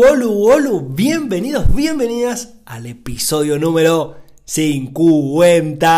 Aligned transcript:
Olu, 0.00 0.30
olu, 0.48 0.94
bienvenidos, 0.94 1.74
bienvenidas 1.74 2.54
al 2.66 2.86
episodio 2.86 3.58
número 3.58 4.18
50. 4.44 5.88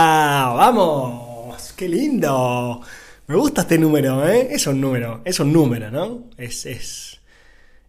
¡Vamos! 0.55 1.75
¡Qué 1.77 1.87
lindo! 1.87 2.81
Me 3.27 3.37
gusta 3.37 3.61
este 3.61 3.77
número, 3.77 4.27
¿eh? 4.27 4.49
Es 4.53 4.67
un 4.67 4.81
número, 4.81 5.21
es 5.27 5.39
un 5.39 5.53
número, 5.53 5.91
¿no? 5.91 6.31
Es, 6.39 6.65
es, 6.65 7.21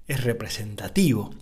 es 0.06 0.24
representativo. 0.26 1.34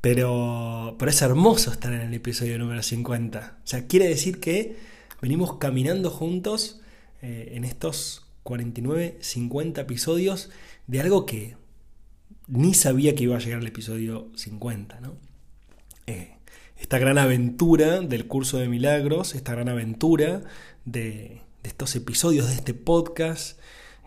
Pero, 0.00 0.96
pero 0.98 1.10
es 1.10 1.20
hermoso 1.20 1.70
estar 1.70 1.92
en 1.92 2.00
el 2.00 2.14
episodio 2.14 2.58
número 2.58 2.82
50. 2.82 3.58
O 3.62 3.66
sea, 3.66 3.86
quiere 3.86 4.08
decir 4.08 4.40
que 4.40 4.78
venimos 5.20 5.58
caminando 5.58 6.08
juntos 6.08 6.80
eh, 7.20 7.52
en 7.54 7.64
estos 7.64 8.24
49, 8.44 9.18
50 9.20 9.82
episodios 9.82 10.48
de 10.86 11.02
algo 11.02 11.26
que 11.26 11.59
ni 12.50 12.74
sabía 12.74 13.14
que 13.14 13.24
iba 13.24 13.36
a 13.36 13.40
llegar 13.40 13.60
el 13.60 13.68
episodio 13.68 14.30
50, 14.34 15.00
¿no? 15.00 15.14
Eh, 16.06 16.36
esta 16.76 16.98
gran 16.98 17.18
aventura 17.18 18.00
del 18.00 18.26
curso 18.26 18.58
de 18.58 18.68
milagros, 18.68 19.34
esta 19.34 19.52
gran 19.52 19.68
aventura 19.68 20.42
de, 20.84 21.42
estos 21.62 21.94
episodios 21.94 22.48
de 22.48 22.54
este 22.54 22.74
podcast, 22.74 23.58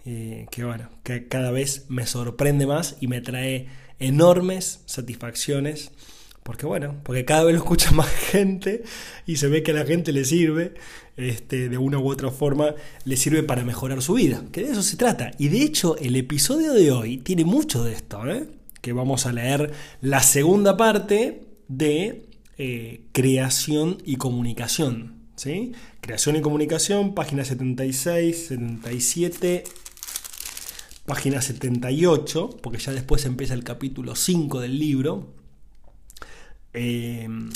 eh, 0.05 0.47
que 0.51 0.65
bueno, 0.65 0.89
que 1.03 1.27
cada 1.27 1.51
vez 1.51 1.85
me 1.87 2.05
sorprende 2.05 2.65
más 2.65 2.97
y 2.99 3.07
me 3.07 3.21
trae 3.21 3.67
enormes 3.99 4.81
satisfacciones 4.85 5.91
porque 6.43 6.65
bueno, 6.65 6.95
porque 7.03 7.25
cada 7.25 7.45
vez 7.45 7.53
lo 7.53 7.59
escucha 7.59 7.91
más 7.93 8.09
gente 8.09 8.83
y 9.25 9.37
se 9.37 9.47
ve 9.47 9.63
que 9.63 9.71
a 9.71 9.75
la 9.75 9.85
gente 9.85 10.11
le 10.11 10.25
sirve, 10.25 10.73
este, 11.17 11.69
de 11.69 11.77
una 11.77 11.99
u 11.99 12.09
otra 12.09 12.31
forma, 12.31 12.75
le 13.05 13.17
sirve 13.17 13.43
para 13.43 13.63
mejorar 13.63 14.01
su 14.01 14.13
vida, 14.13 14.43
que 14.51 14.61
de 14.61 14.71
eso 14.71 14.83
se 14.83 14.97
trata. 14.97 15.31
Y 15.37 15.47
de 15.47 15.61
hecho, 15.61 15.97
el 15.97 16.15
episodio 16.15 16.73
de 16.73 16.91
hoy 16.91 17.17
tiene 17.17 17.45
mucho 17.45 17.83
de 17.83 17.93
esto, 17.93 18.27
¿eh? 18.29 18.47
que 18.81 18.91
vamos 18.91 19.25
a 19.25 19.31
leer 19.31 19.71
la 20.01 20.21
segunda 20.21 20.75
parte 20.75 21.45
de 21.69 22.25
eh, 22.57 23.01
creación 23.13 23.97
y 24.05 24.17
comunicación. 24.17 25.15
¿sí? 25.35 25.71
Creación 26.01 26.35
y 26.35 26.41
comunicación, 26.41 27.15
página 27.15 27.45
76, 27.45 28.47
77, 28.47 29.63
página 31.05 31.41
78, 31.41 32.49
porque 32.61 32.79
ya 32.79 32.91
después 32.91 33.25
empieza 33.25 33.53
el 33.53 33.63
capítulo 33.63 34.15
5 34.15 34.59
del 34.59 34.77
libro. 34.79 35.42
Em, 36.73 37.51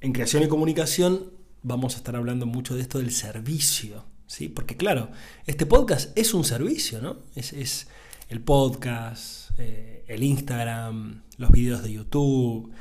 en 0.00 0.12
creación 0.12 0.42
y 0.42 0.48
comunicación 0.48 1.30
vamos 1.62 1.94
a 1.94 1.98
estar 1.98 2.16
hablando 2.16 2.46
mucho 2.46 2.74
de 2.74 2.80
esto 2.80 2.98
del 2.98 3.12
servicio, 3.12 4.04
¿sí? 4.26 4.48
Porque 4.48 4.76
claro, 4.76 5.10
este 5.46 5.66
podcast 5.66 6.16
es 6.16 6.32
un 6.32 6.44
servicio, 6.44 7.00
¿no? 7.02 7.18
Es, 7.34 7.88
el 8.28 8.40
podcast, 8.40 9.50
eh, 9.58 10.04
el 10.08 10.22
Instagram, 10.22 11.22
los 11.36 11.50
videos 11.50 11.82
de 11.82 11.92
YouTube, 11.92 12.72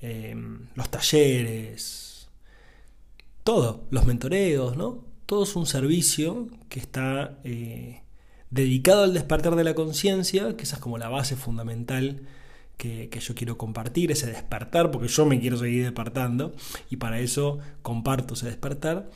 em, 0.00 0.68
los 0.74 0.90
talleres, 0.90 2.28
todo, 3.42 3.86
los 3.90 4.04
mentoreos, 4.04 4.76
¿no? 4.76 5.04
Todo 5.24 5.44
es 5.44 5.56
un 5.56 5.66
servicio 5.66 6.48
que 6.68 6.78
está 6.78 7.38
eh, 7.44 8.02
dedicado 8.50 9.04
al 9.04 9.14
despertar 9.14 9.56
de 9.56 9.64
la 9.64 9.74
conciencia, 9.74 10.56
que 10.56 10.64
esa 10.64 10.76
es 10.76 10.82
como 10.82 10.98
la 10.98 11.08
base 11.08 11.36
fundamental 11.36 12.26
que, 12.78 13.10
yo 13.20 13.34
quiero 13.34 13.58
compartir, 13.58 14.10
ese 14.10 14.26
despertar, 14.26 14.90
porque 14.90 15.08
yo 15.08 15.26
me 15.26 15.40
quiero 15.40 15.58
seguir 15.58 15.82
despertando 15.82 16.54
y 16.88 16.96
para 16.96 17.18
eso 17.20 17.58
comparto 17.82 18.34
ese 18.34 18.46
despertar. 18.46 19.10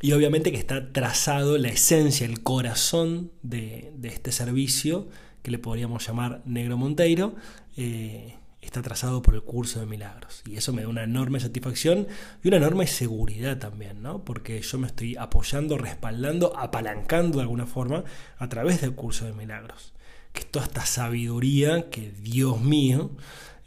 Y 0.00 0.12
obviamente 0.14 0.50
que 0.50 0.58
está 0.58 0.92
trazado 0.92 1.58
la 1.58 1.68
esencia, 1.68 2.26
el 2.26 2.42
corazón 2.42 3.30
de, 3.42 3.92
este 4.02 4.32
servicio, 4.32 5.08
que 5.42 5.52
le 5.52 5.58
podríamos 5.58 6.04
llamar 6.04 6.42
Negro 6.44 6.76
Monteiro, 6.76 7.36
eh, 7.76 8.34
está 8.60 8.82
trazado 8.82 9.22
por 9.22 9.34
el 9.34 9.42
curso 9.42 9.78
de 9.78 9.86
milagros. 9.86 10.42
Y 10.46 10.56
eso 10.56 10.72
me 10.72 10.82
da 10.82 10.88
una 10.88 11.04
enorme 11.04 11.38
satisfacción 11.38 12.08
y 12.42 12.48
una 12.48 12.56
enorme 12.56 12.86
seguridad 12.86 13.58
también, 13.58 14.02
¿no? 14.02 14.24
Porque 14.24 14.60
yo 14.60 14.78
me 14.78 14.86
estoy 14.86 15.16
apoyando, 15.16 15.78
respaldando, 15.78 16.56
apalancando 16.58 17.38
de 17.38 17.42
alguna 17.42 17.66
forma 17.66 18.04
a 18.38 18.48
través 18.48 18.80
del 18.80 18.94
curso 18.94 19.26
de 19.26 19.34
milagros 19.34 19.92
que 20.32 20.44
toda 20.44 20.64
esta 20.66 20.86
sabiduría, 20.86 21.90
que 21.90 22.10
Dios 22.10 22.60
mío, 22.60 23.10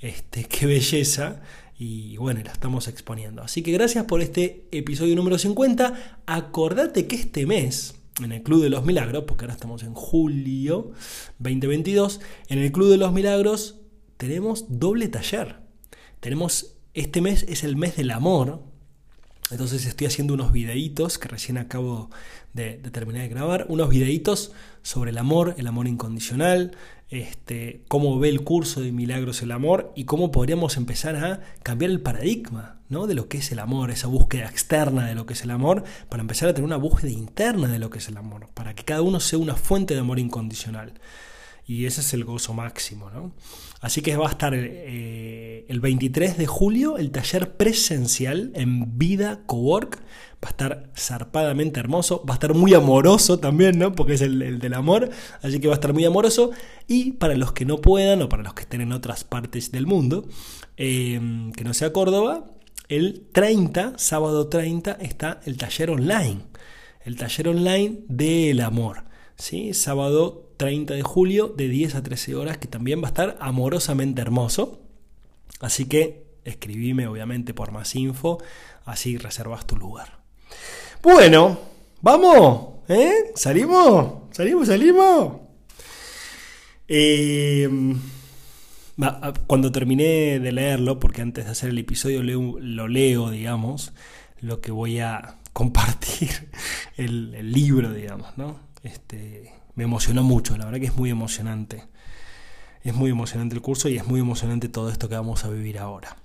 este, 0.01 0.45
qué 0.45 0.65
belleza, 0.65 1.41
y 1.77 2.15
bueno, 2.17 2.41
la 2.43 2.51
estamos 2.51 2.87
exponiendo. 2.87 3.41
Así 3.41 3.61
que 3.61 3.71
gracias 3.71 4.05
por 4.05 4.21
este 4.21 4.67
episodio 4.71 5.15
número 5.15 5.37
50. 5.37 6.21
Acordate 6.25 7.07
que 7.07 7.17
este 7.17 7.45
mes, 7.45 7.95
en 8.23 8.31
el 8.31 8.43
Club 8.43 8.63
de 8.63 8.69
los 8.69 8.85
Milagros, 8.85 9.25
porque 9.27 9.43
ahora 9.43 9.55
estamos 9.55 9.83
en 9.83 9.93
julio 9.93 10.91
2022, 11.39 12.21
en 12.47 12.59
el 12.59 12.71
Club 12.71 12.91
de 12.91 12.97
los 12.97 13.11
Milagros 13.11 13.75
tenemos 14.17 14.65
doble 14.69 15.09
taller. 15.09 15.57
Tenemos, 16.21 16.77
este 16.93 17.21
mes 17.21 17.45
es 17.49 17.63
el 17.63 17.75
mes 17.75 17.97
del 17.97 18.11
amor, 18.11 18.63
entonces 19.51 19.85
estoy 19.85 20.07
haciendo 20.07 20.33
unos 20.33 20.51
videitos 20.51 21.19
que 21.19 21.27
recién 21.27 21.57
acabo 21.57 22.09
de, 22.53 22.77
terminar 22.77 23.23
de 23.23 23.29
grabar, 23.29 23.65
unos 23.69 23.89
videitos 23.89 24.53
sobre 24.85 25.09
el 25.09 25.17
amor, 25.17 25.55
el 25.57 25.65
amor 25.65 25.87
incondicional, 25.87 26.77
este, 27.09 27.81
cómo 27.87 28.19
ve 28.19 28.29
el 28.29 28.43
curso 28.43 28.81
de 28.81 28.91
milagros 28.91 29.41
el 29.41 29.51
amor 29.51 29.91
y 29.95 30.05
cómo 30.05 30.29
podríamos 30.29 30.77
empezar 30.77 31.15
a 31.15 31.41
cambiar 31.63 31.89
el 31.89 32.01
paradigma 32.01 32.81
¿no? 32.87 33.07
de 33.07 33.15
lo 33.15 33.27
que 33.27 33.39
es 33.39 33.51
el 33.51 33.57
amor, 33.57 33.89
esa 33.89 34.05
búsqueda 34.05 34.45
externa 34.45 35.07
de 35.07 35.15
lo 35.15 35.25
que 35.25 35.33
es 35.33 35.41
el 35.41 35.49
amor, 35.49 35.83
para 36.07 36.21
empezar 36.21 36.49
a 36.49 36.53
tener 36.53 36.67
una 36.67 36.77
búsqueda 36.77 37.09
interna 37.09 37.67
de 37.67 37.79
lo 37.79 37.89
que 37.89 37.97
es 37.97 38.07
el 38.09 38.17
amor, 38.17 38.49
para 38.53 38.75
que 38.75 38.83
cada 38.83 39.01
uno 39.01 39.19
sea 39.19 39.39
una 39.39 39.55
fuente 39.55 39.95
de 39.95 40.01
amor 40.01 40.19
incondicional. 40.19 40.93
Y 41.65 41.87
ese 41.87 42.01
es 42.01 42.13
el 42.13 42.23
gozo 42.23 42.53
máximo. 42.53 43.09
¿no? 43.09 43.33
Así 43.81 44.03
que 44.03 44.15
va 44.17 44.27
a 44.27 44.31
estar 44.31 44.53
eh, 44.55 45.65
el 45.67 45.79
23 45.79 46.37
de 46.37 46.45
julio 46.45 46.99
el 46.99 47.09
taller 47.09 47.57
presencial 47.57 48.51
en 48.53 48.99
Vida 48.99 49.41
Cowork. 49.47 49.99
Va 50.43 50.49
a 50.49 50.51
estar 50.51 50.89
zarpadamente 50.95 51.79
hermoso, 51.79 52.23
va 52.27 52.33
a 52.33 52.35
estar 52.35 52.53
muy 52.53 52.73
amoroso 52.73 53.39
también, 53.39 53.79
¿no? 53.79 53.93
Porque 53.93 54.13
es 54.13 54.21
el, 54.21 54.59
del 54.59 54.73
amor, 54.73 55.09
así 55.41 55.59
que 55.59 55.67
va 55.67 55.73
a 55.73 55.75
estar 55.75 55.93
muy 55.93 56.05
amoroso. 56.05 56.51
Y 56.87 57.13
para 57.13 57.35
los 57.35 57.51
que 57.51 57.65
no 57.65 57.77
puedan 57.81 58.21
o 58.21 58.29
para 58.29 58.43
los 58.43 58.53
que 58.53 58.61
estén 58.61 58.81
en 58.81 58.91
otras 58.91 59.23
partes 59.23 59.71
del 59.71 59.87
mundo, 59.87 60.27
eh, 60.77 61.19
que 61.55 61.63
no 61.63 61.73
sea 61.73 61.93
Córdoba, 61.93 62.45
el 62.87 63.25
30, 63.31 63.93
sábado 63.97 64.47
30, 64.47 64.93
está 64.93 65.39
el 65.45 65.57
taller 65.57 65.89
online. 65.89 66.41
El 67.03 67.15
taller 67.15 67.47
online 67.49 68.01
del 68.07 68.61
amor. 68.61 69.03
¿sí? 69.37 69.73
Sábado 69.73 70.51
30 70.57 70.93
de 70.93 71.01
julio 71.01 71.47
de 71.47 71.67
10 71.67 71.95
a 71.95 72.03
13 72.03 72.35
horas, 72.35 72.57
que 72.57 72.67
también 72.67 73.01
va 73.01 73.05
a 73.05 73.09
estar 73.09 73.37
amorosamente 73.39 74.21
hermoso. 74.21 74.81
Así 75.59 75.85
que 75.85 76.25
escribime 76.43 77.07
obviamente 77.07 77.53
por 77.53 77.71
más 77.71 77.95
info, 77.95 78.37
así 78.85 79.17
reservas 79.17 79.65
tu 79.65 79.75
lugar. 79.75 80.24
Bueno, 81.05 81.59
vamos, 82.01 82.79
¿eh? 82.87 83.31
¿Salimos? 83.35 84.23
¿Salimos? 84.31 84.65
¿Salimos? 84.65 85.33
Eh, 86.87 87.69
cuando 89.45 89.71
terminé 89.71 90.39
de 90.39 90.51
leerlo, 90.51 90.99
porque 90.99 91.21
antes 91.21 91.45
de 91.45 91.51
hacer 91.51 91.69
el 91.69 91.77
episodio 91.77 92.23
lo 92.23 92.87
leo, 92.87 93.29
digamos, 93.29 93.93
lo 94.41 94.61
que 94.61 94.71
voy 94.71 94.99
a 94.99 95.37
compartir, 95.53 96.49
el, 96.97 97.35
el 97.35 97.51
libro, 97.51 97.93
digamos, 97.93 98.35
¿no? 98.35 98.59
Este, 98.81 99.53
me 99.75 99.83
emocionó 99.83 100.23
mucho, 100.23 100.57
la 100.57 100.65
verdad 100.65 100.79
que 100.79 100.87
es 100.87 100.95
muy 100.95 101.11
emocionante. 101.11 101.83
Es 102.81 102.95
muy 102.95 103.11
emocionante 103.11 103.53
el 103.53 103.61
curso 103.61 103.89
y 103.89 103.97
es 103.97 104.07
muy 104.07 104.21
emocionante 104.21 104.69
todo 104.69 104.89
esto 104.89 105.07
que 105.07 105.13
vamos 105.13 105.45
a 105.45 105.49
vivir 105.49 105.77
ahora. 105.77 106.17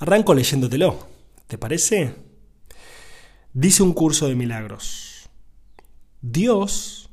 Arranco 0.00 0.34
leyéndotelo, 0.34 1.08
¿te 1.46 1.56
parece? 1.56 2.31
Dice 3.54 3.82
un 3.82 3.92
curso 3.92 4.28
de 4.28 4.34
milagros. 4.34 5.28
Dios, 6.22 7.10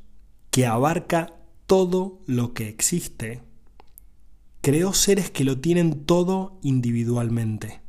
que 0.50 0.64
abarca 0.64 1.34
todo 1.66 2.22
lo 2.26 2.54
que 2.54 2.68
existe, 2.68 3.42
creó 4.62 4.94
seres 4.94 5.30
que 5.30 5.44
lo 5.44 5.60
tienen 5.60 6.06
todo 6.06 6.58
individualmente, 6.62 7.82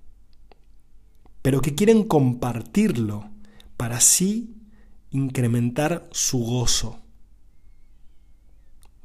pero 1.41 1.61
que 1.61 1.75
quieren 1.75 2.03
compartirlo 2.03 3.29
para 3.77 4.01
sí 4.01 4.57
incrementar 5.11 6.09
su 6.11 6.39
gozo. 6.39 6.99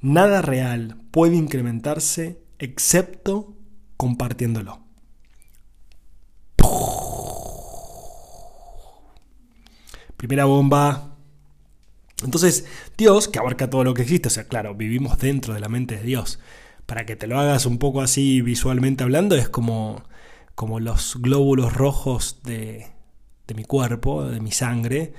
Nada 0.01 0.43
real 0.43 1.01
puede 1.13 1.37
incrementarse 1.37 2.43
excepto 2.59 3.57
compartiéndolo. 3.97 4.86
Primera 10.17 10.45
bomba. 10.45 11.17
Entonces, 12.25 12.67
Dios, 12.97 13.29
que 13.29 13.39
abarca 13.39 13.69
todo 13.69 13.85
lo 13.85 13.95
que 13.95 14.03
existe, 14.03 14.29
o 14.29 14.31
sea, 14.31 14.49
claro, 14.49 14.75
vivimos 14.75 15.19
dentro 15.19 15.55
de 15.55 15.61
la 15.61 15.69
mente 15.69 15.97
de 15.97 16.03
Dios. 16.03 16.41
Para 16.87 17.05
que 17.05 17.17
te 17.17 17.27
lo 17.27 17.39
hagas 17.39 17.67
un 17.67 17.79
poco 17.79 18.01
así 18.01 18.41
visualmente 18.41 19.05
hablando, 19.05 19.37
es 19.37 19.49
como, 19.49 20.05
como 20.55 20.81
los 20.81 21.17
glóbulos 21.21 21.75
rojos 21.75 22.41
de, 22.45 22.87
de 23.47 23.55
mi 23.55 23.65
cuerpo, 23.65 24.25
de 24.25 24.41
mi 24.41 24.53
sangre, 24.53 25.13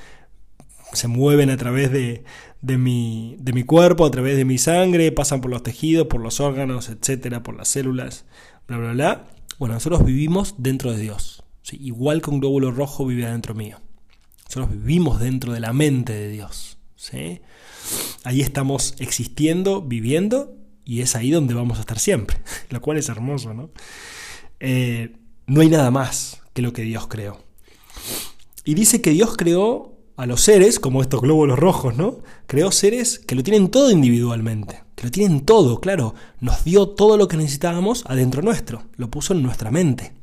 se 0.94 1.08
mueven 1.08 1.50
a 1.50 1.58
través 1.58 1.92
de, 1.92 2.24
de, 2.62 2.78
mi, 2.78 3.36
de, 3.40 3.54
mi, 3.54 3.64
cuerpo, 3.64 4.06
a 4.06 4.12
través 4.12 4.38
de 4.38 4.46
mi 4.46 4.58
sangre, 4.58 5.12
pasan 5.12 5.42
por 5.42 5.52
los 5.52 5.64
tejidos, 5.64 6.08
por 6.08 6.22
los 6.22 6.40
órganos, 6.40 6.90
etcétera, 6.90 7.44
por 7.44 7.56
las 7.56 7.68
células, 7.68 8.26
bla, 8.68 8.78
bla, 8.78 8.92
bla. 8.94 9.28
Bueno, 9.60 9.76
nosotros 9.76 10.06
vivimos 10.06 10.56
dentro 10.58 10.92
de 10.92 11.00
Dios. 11.00 11.44
Igual 11.72 12.22
que 12.22 12.30
un 12.30 12.40
glóbulo 12.40 12.72
rojo 12.72 13.06
vive 13.06 13.26
adentro 13.26 13.54
mío. 13.54 13.80
Nosotros 14.48 14.72
vivimos 14.72 15.20
dentro 15.20 15.54
de 15.54 15.60
la 15.60 15.74
mente 15.74 16.14
de 16.14 16.30
Dios. 16.30 16.78
¿sí? 16.96 17.42
Ahí 18.24 18.42
estamos 18.42 18.96
existiendo, 19.00 19.82
viviendo, 19.82 20.56
y 20.84 21.02
es 21.02 21.16
ahí 21.16 21.32
donde 21.32 21.54
vamos 21.54 21.78
a 21.78 21.82
estar 21.82 22.00
siempre, 22.00 22.38
lo 22.70 22.82
cual 22.82 22.98
es 22.98 23.10
hermoso, 23.10 23.54
¿no? 23.54 23.70
Eh, 24.60 25.16
no 25.46 25.62
hay 25.62 25.70
nada 25.70 25.92
más 25.92 26.42
que 26.54 26.62
lo 26.62 26.74
que 26.74 26.82
Dios 26.82 27.08
creó. 27.08 27.44
Y 28.64 28.74
dice 28.74 29.02
que 29.02 29.12
Dios 29.12 29.36
creó 29.38 29.98
a 30.18 30.26
los 30.26 30.42
seres, 30.42 30.80
como 30.80 31.02
estos 31.02 31.22
glóbulos 31.22 31.60
rojos, 31.60 31.96
¿no? 31.96 32.20
Creó 32.48 32.72
seres 32.72 33.20
que 33.20 33.36
lo 33.36 33.44
tienen 33.44 33.70
todo 33.70 33.92
individualmente, 33.92 34.84
que 34.96 35.04
lo 35.04 35.12
tienen 35.12 35.42
todo, 35.46 35.80
claro, 35.80 36.16
nos 36.40 36.64
dio 36.64 36.90
todo 36.90 37.18
lo 37.18 37.28
que 37.28 37.38
necesitábamos 37.38 38.04
adentro 38.08 38.42
nuestro, 38.42 38.84
lo 38.96 39.12
puso 39.12 39.34
en 39.34 39.44
nuestra 39.44 39.72
mente. 39.72 40.17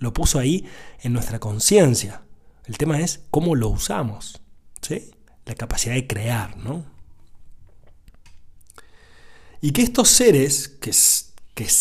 Lo, 0.00 0.12
puso 0.12 0.38
ahí 0.38 0.66
en 1.00 1.12
nuestra 1.12 1.38
conciencia. 1.38 2.22
El 2.66 2.78
tema 2.78 3.00
es 3.00 3.24
cómo 3.30 3.54
lo 3.54 3.68
usamos. 3.68 4.40
¿sí? 4.82 5.10
La 5.46 5.54
capacidad 5.54 5.94
de 5.94 6.06
crear, 6.06 6.56
¿no? 6.56 6.84
Y 9.60 9.72
que 9.72 9.82
estos 9.82 10.08
seres 10.08 10.68
que 10.68 10.92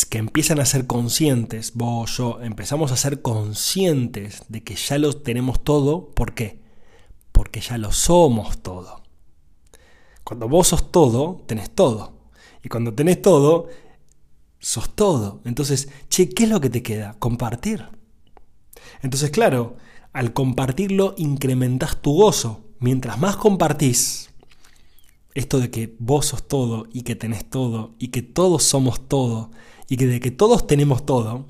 que, 0.09 0.18
empiezan 0.18 0.59
a 0.59 0.65
ser 0.65 0.88
conscientes, 0.88 1.74
vos, 1.75 2.18
yo, 2.18 2.39
empezamos 2.41 2.91
a 2.91 2.97
ser 2.97 3.21
conscientes 3.21 4.41
de 4.50 4.63
que 4.63 4.75
ya 4.75 4.97
lo 4.97 5.13
tenemos 5.13 5.63
todo, 5.63 6.09
¿por 6.12 6.33
qué? 6.33 6.59
Porque 7.31 7.62
ya 7.62 7.77
lo 7.77 7.91
somos 7.91 8.63
todo. 8.63 9.03
Cuando 10.24 10.50
vos 10.50 10.69
sos 10.69 10.91
todo, 10.91 11.44
tenés 11.45 11.69
todo. 11.69 12.13
Y 12.63 12.69
cuando 12.69 12.95
tenés 12.95 13.21
todo, 13.21 13.68
sos 14.59 14.95
todo. 14.95 15.42
Entonces, 15.45 15.89
che, 16.09 16.30
¿qué 16.30 16.44
es 16.44 16.50
lo 16.50 16.62
que 16.62 16.69
te 16.69 16.83
queda? 16.83 17.15
Compartir. 17.19 17.86
Entonces, 19.01 19.30
claro, 19.30 19.77
al 20.13 20.33
compartirlo 20.33 21.15
incrementás 21.18 22.01
tu 22.01 22.13
gozo. 22.13 22.63
Mientras 22.80 23.19
más 23.19 23.38
compartís, 23.38 24.30
esto 25.33 25.59
de 25.59 25.69
que 25.69 25.95
vos 26.00 26.27
sos 26.27 26.48
todo 26.48 26.88
y 26.92 27.04
que 27.04 27.15
tenés 27.15 27.48
todo 27.50 27.95
y 28.00 28.07
que 28.07 28.21
todos 28.21 28.63
somos 28.63 29.07
todo 29.07 29.51
y 29.88 29.98
que 29.98 30.07
de 30.07 30.19
que 30.19 30.31
todos 30.31 30.68
tenemos 30.68 31.06
todo, 31.06 31.45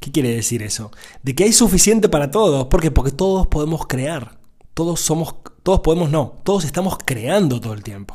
¿qué 0.00 0.12
quiere 0.12 0.28
decir 0.30 0.62
eso? 0.62 0.90
De 1.22 1.34
que 1.34 1.44
hay 1.44 1.52
suficiente 1.52 2.08
para 2.08 2.30
todos, 2.30 2.66
¿por 2.66 2.80
qué? 2.80 2.90
Porque 2.90 3.10
todos 3.10 3.46
podemos 3.46 3.86
crear, 3.86 4.38
todos 4.74 5.00
somos, 5.00 5.36
todos 5.62 5.80
podemos 5.80 6.10
no, 6.10 6.34
todos 6.44 6.64
estamos 6.64 6.98
creando 7.04 7.60
todo 7.60 7.72
el 7.72 7.82
tiempo. 7.82 8.14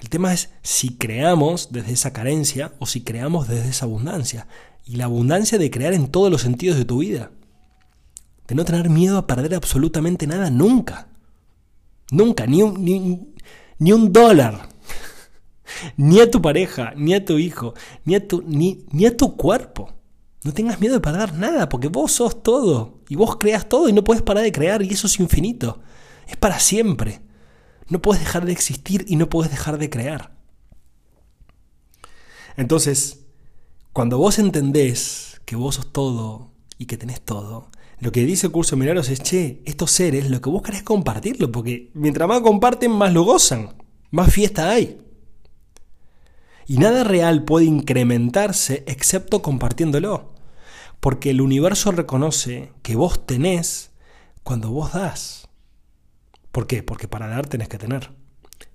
El 0.00 0.08
tema 0.08 0.32
es 0.32 0.50
si 0.62 0.96
creamos 0.96 1.72
desde 1.72 1.92
esa 1.92 2.12
carencia 2.12 2.72
o 2.78 2.86
si 2.86 3.02
creamos 3.02 3.48
desde 3.48 3.68
esa 3.68 3.84
abundancia. 3.84 4.46
Y 4.86 4.96
la 4.96 5.04
abundancia 5.04 5.58
de 5.58 5.70
crear 5.70 5.92
en 5.92 6.08
todos 6.08 6.30
los 6.30 6.40
sentidos 6.40 6.78
de 6.78 6.86
tu 6.86 6.98
vida. 6.98 7.30
De 8.48 8.54
no 8.54 8.64
tener 8.64 8.88
miedo 8.88 9.18
a 9.18 9.26
perder 9.26 9.54
absolutamente 9.54 10.26
nada 10.26 10.50
nunca. 10.50 11.08
Nunca, 12.10 12.46
ni 12.46 12.62
un, 12.62 12.82
ni, 12.82 13.34
ni 13.78 13.92
un 13.92 14.12
dólar. 14.12 14.68
Ni 15.96 16.18
a 16.20 16.28
tu 16.28 16.42
pareja, 16.42 16.92
ni 16.96 17.14
a 17.14 17.24
tu 17.24 17.38
hijo, 17.38 17.74
ni 18.04 18.16
a 18.16 18.26
tu, 18.26 18.42
ni, 18.44 18.84
ni 18.90 19.06
a 19.06 19.16
tu 19.16 19.36
cuerpo. 19.36 19.92
No 20.42 20.52
tengas 20.52 20.80
miedo 20.80 20.94
de 20.94 21.00
perder 21.00 21.34
nada, 21.34 21.68
porque 21.68 21.86
vos 21.86 22.10
sos 22.10 22.42
todo. 22.42 22.98
Y 23.08 23.14
vos 23.14 23.36
creas 23.36 23.68
todo 23.68 23.88
y 23.88 23.92
no 23.92 24.02
puedes 24.02 24.22
parar 24.22 24.42
de 24.42 24.50
crear, 24.50 24.82
y 24.82 24.88
eso 24.88 25.06
es 25.06 25.20
infinito. 25.20 25.80
Es 26.26 26.36
para 26.36 26.58
siempre. 26.58 27.20
No 27.90 28.00
puedes 28.00 28.22
dejar 28.22 28.46
de 28.46 28.52
existir 28.52 29.04
y 29.06 29.16
no 29.16 29.28
puedes 29.28 29.50
dejar 29.50 29.76
de 29.76 29.90
crear. 29.90 30.34
Entonces, 32.56 33.26
cuando 33.92 34.16
vos 34.16 34.38
entendés 34.38 35.40
que 35.44 35.56
vos 35.56 35.74
sos 35.74 35.92
todo 35.92 36.52
y 36.78 36.86
que 36.86 36.96
tenés 36.96 37.20
todo, 37.20 37.70
lo 37.98 38.12
que 38.12 38.24
dice 38.24 38.46
el 38.46 38.52
curso 38.52 38.76
de 38.76 38.80
milagros 38.80 39.10
es, 39.10 39.22
che, 39.22 39.60
estos 39.66 39.90
seres, 39.90 40.30
lo 40.30 40.40
que 40.40 40.48
vos 40.48 40.62
querés 40.62 40.82
compartirlo, 40.82 41.52
porque 41.52 41.90
mientras 41.92 42.28
más 42.28 42.40
comparten, 42.40 42.92
más 42.92 43.12
lo 43.12 43.24
gozan, 43.24 43.74
más 44.10 44.32
fiesta 44.32 44.70
hay. 44.70 44.98
Y 46.66 46.78
nada 46.78 47.04
real 47.04 47.44
puede 47.44 47.66
incrementarse 47.66 48.84
excepto 48.86 49.42
compartiéndolo, 49.42 50.32
porque 51.00 51.30
el 51.30 51.40
universo 51.40 51.92
reconoce 51.92 52.72
que 52.82 52.96
vos 52.96 53.26
tenés 53.26 53.90
cuando 54.44 54.70
vos 54.70 54.92
das. 54.92 55.39
¿Por 56.52 56.66
qué? 56.66 56.82
Porque 56.82 57.08
para 57.08 57.28
dar 57.28 57.46
tenés 57.46 57.68
que 57.68 57.78
tener. 57.78 58.10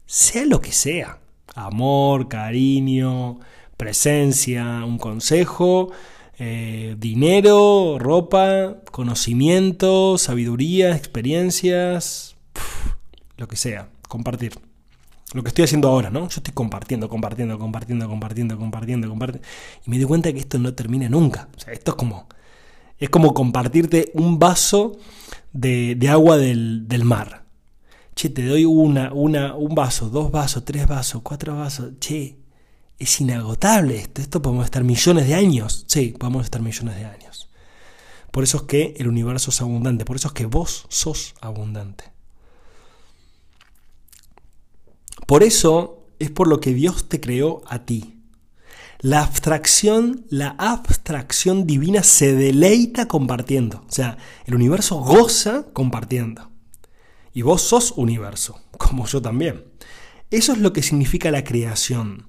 Sea 0.06 0.46
lo 0.46 0.62
que 0.62 0.72
sea. 0.72 1.20
Amor, 1.56 2.28
cariño, 2.28 3.40
presencia, 3.78 4.84
un 4.86 4.98
consejo, 4.98 5.92
eh, 6.38 6.96
dinero, 6.98 7.98
ropa, 8.00 8.78
conocimiento, 8.92 10.18
sabiduría, 10.18 10.96
experiencias, 10.96 12.36
lo 13.38 13.48
que 13.48 13.56
sea, 13.56 13.90
compartir. 14.08 14.58
Lo 15.34 15.44
que 15.44 15.50
estoy 15.50 15.66
haciendo 15.66 15.90
ahora, 15.90 16.10
¿no? 16.10 16.22
Yo 16.22 16.38
estoy 16.38 16.54
compartiendo, 16.54 17.10
compartiendo, 17.10 17.58
compartiendo, 17.58 18.08
compartiendo, 18.08 18.58
compartiendo, 18.58 19.10
compartiendo. 19.10 19.48
Y 19.86 19.90
me 19.90 19.98
di 19.98 20.06
cuenta 20.06 20.32
que 20.32 20.40
esto 20.40 20.60
no 20.60 20.74
termina 20.74 21.10
nunca. 21.10 21.50
O 21.58 21.60
sea, 21.60 21.74
esto 21.74 21.92
es 21.92 21.98
como. 21.98 22.28
Es 22.98 23.10
como 23.10 23.34
compartirte 23.34 24.12
un 24.14 24.40
vaso 24.40 24.98
de, 25.52 25.98
agua 26.10 26.38
del, 26.38 27.02
mar. 27.04 27.45
Che, 28.16 28.30
te 28.30 28.46
doy 28.46 28.66
una, 28.66 29.14
una, 29.14 29.56
un 29.56 29.76
vaso, 29.76 30.10
dos 30.10 30.32
vasos, 30.32 30.64
tres 30.64 30.88
vasos, 30.88 31.22
cuatro 31.22 31.56
vasos. 31.58 31.92
Che, 32.00 32.38
es 32.98 33.22
inagotable 33.22 33.98
esto. 33.98 34.22
Esto 34.22 34.42
podemos 34.42 34.66
estar 34.66 34.84
millones 34.84 35.28
de 35.28 35.36
años. 35.36 35.86
Sí, 35.88 36.16
podemos 36.18 36.46
estar 36.46 36.62
millones 36.62 36.96
de 36.96 37.06
años. 37.06 37.50
Por 38.32 38.44
eso 38.44 38.58
es 38.58 38.64
que 38.64 38.94
el 38.98 39.08
universo 39.08 39.50
es 39.50 39.62
abundante. 39.62 40.06
Por 40.06 40.16
eso 40.16 40.30
es 40.30 40.34
que 40.34 40.46
vos 40.46 40.86
sos 40.90 41.36
abundante. 41.42 42.06
Por 45.28 45.44
eso 45.44 46.08
es 46.20 46.32
por 46.32 46.48
lo 46.48 46.60
que 46.60 46.74
Dios 46.74 47.10
te 47.10 47.20
creó 47.20 47.64
a 47.68 47.86
ti. 47.86 48.22
La 49.00 49.24
abstracción, 49.24 50.26
la 50.30 50.56
abstracción 50.58 51.68
divina 51.68 52.04
se 52.04 52.34
deleita 52.34 53.08
compartiendo. 53.08 53.84
O 53.88 53.92
sea, 53.92 54.18
el 54.46 54.56
universo 54.56 54.98
goza 54.98 55.66
compartiendo. 55.74 56.55
Y 57.36 57.44
vos 57.44 57.62
sos 57.62 57.92
universo, 57.98 58.60
como 58.80 59.06
yo 59.06 59.22
también. 59.22 59.66
Eso 60.32 60.54
es 60.54 60.58
lo 60.58 60.74
que 60.74 60.82
significa 60.82 61.30
la 61.30 61.44
creación. 61.44 62.28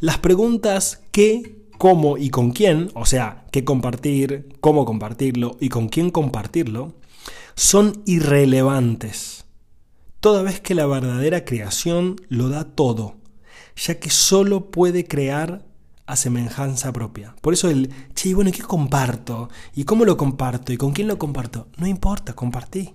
Las 0.00 0.18
preguntas 0.18 1.02
qué, 1.12 1.58
cómo 1.78 2.18
y 2.18 2.30
con 2.30 2.50
quién, 2.50 2.90
o 2.94 3.06
sea, 3.06 3.44
qué 3.52 3.64
compartir, 3.64 4.48
cómo 4.60 4.84
compartirlo 4.84 5.56
y 5.60 5.68
con 5.68 5.88
quién 5.88 6.10
compartirlo, 6.10 6.94
son 7.54 8.02
irrelevantes, 8.06 9.44
toda 10.20 10.42
vez 10.42 10.60
que 10.60 10.74
la 10.74 10.86
verdadera 10.86 11.44
creación 11.44 12.16
lo 12.28 12.48
da 12.48 12.64
todo, 12.64 13.16
ya 13.76 13.98
que 13.98 14.10
solo 14.10 14.70
puede 14.70 15.06
crear 15.06 15.64
a 16.06 16.16
semejanza 16.16 16.92
propia. 16.92 17.34
Por 17.40 17.52
eso 17.52 17.68
el, 17.68 17.90
che, 18.14 18.34
bueno, 18.34 18.50
¿qué 18.52 18.62
comparto? 18.62 19.48
¿Y 19.74 19.84
cómo 19.84 20.04
lo 20.04 20.16
comparto? 20.16 20.72
¿Y 20.72 20.76
con 20.76 20.92
quién 20.92 21.08
lo 21.08 21.18
comparto? 21.18 21.68
No 21.76 21.86
importa, 21.86 22.34
compartí. 22.34 22.94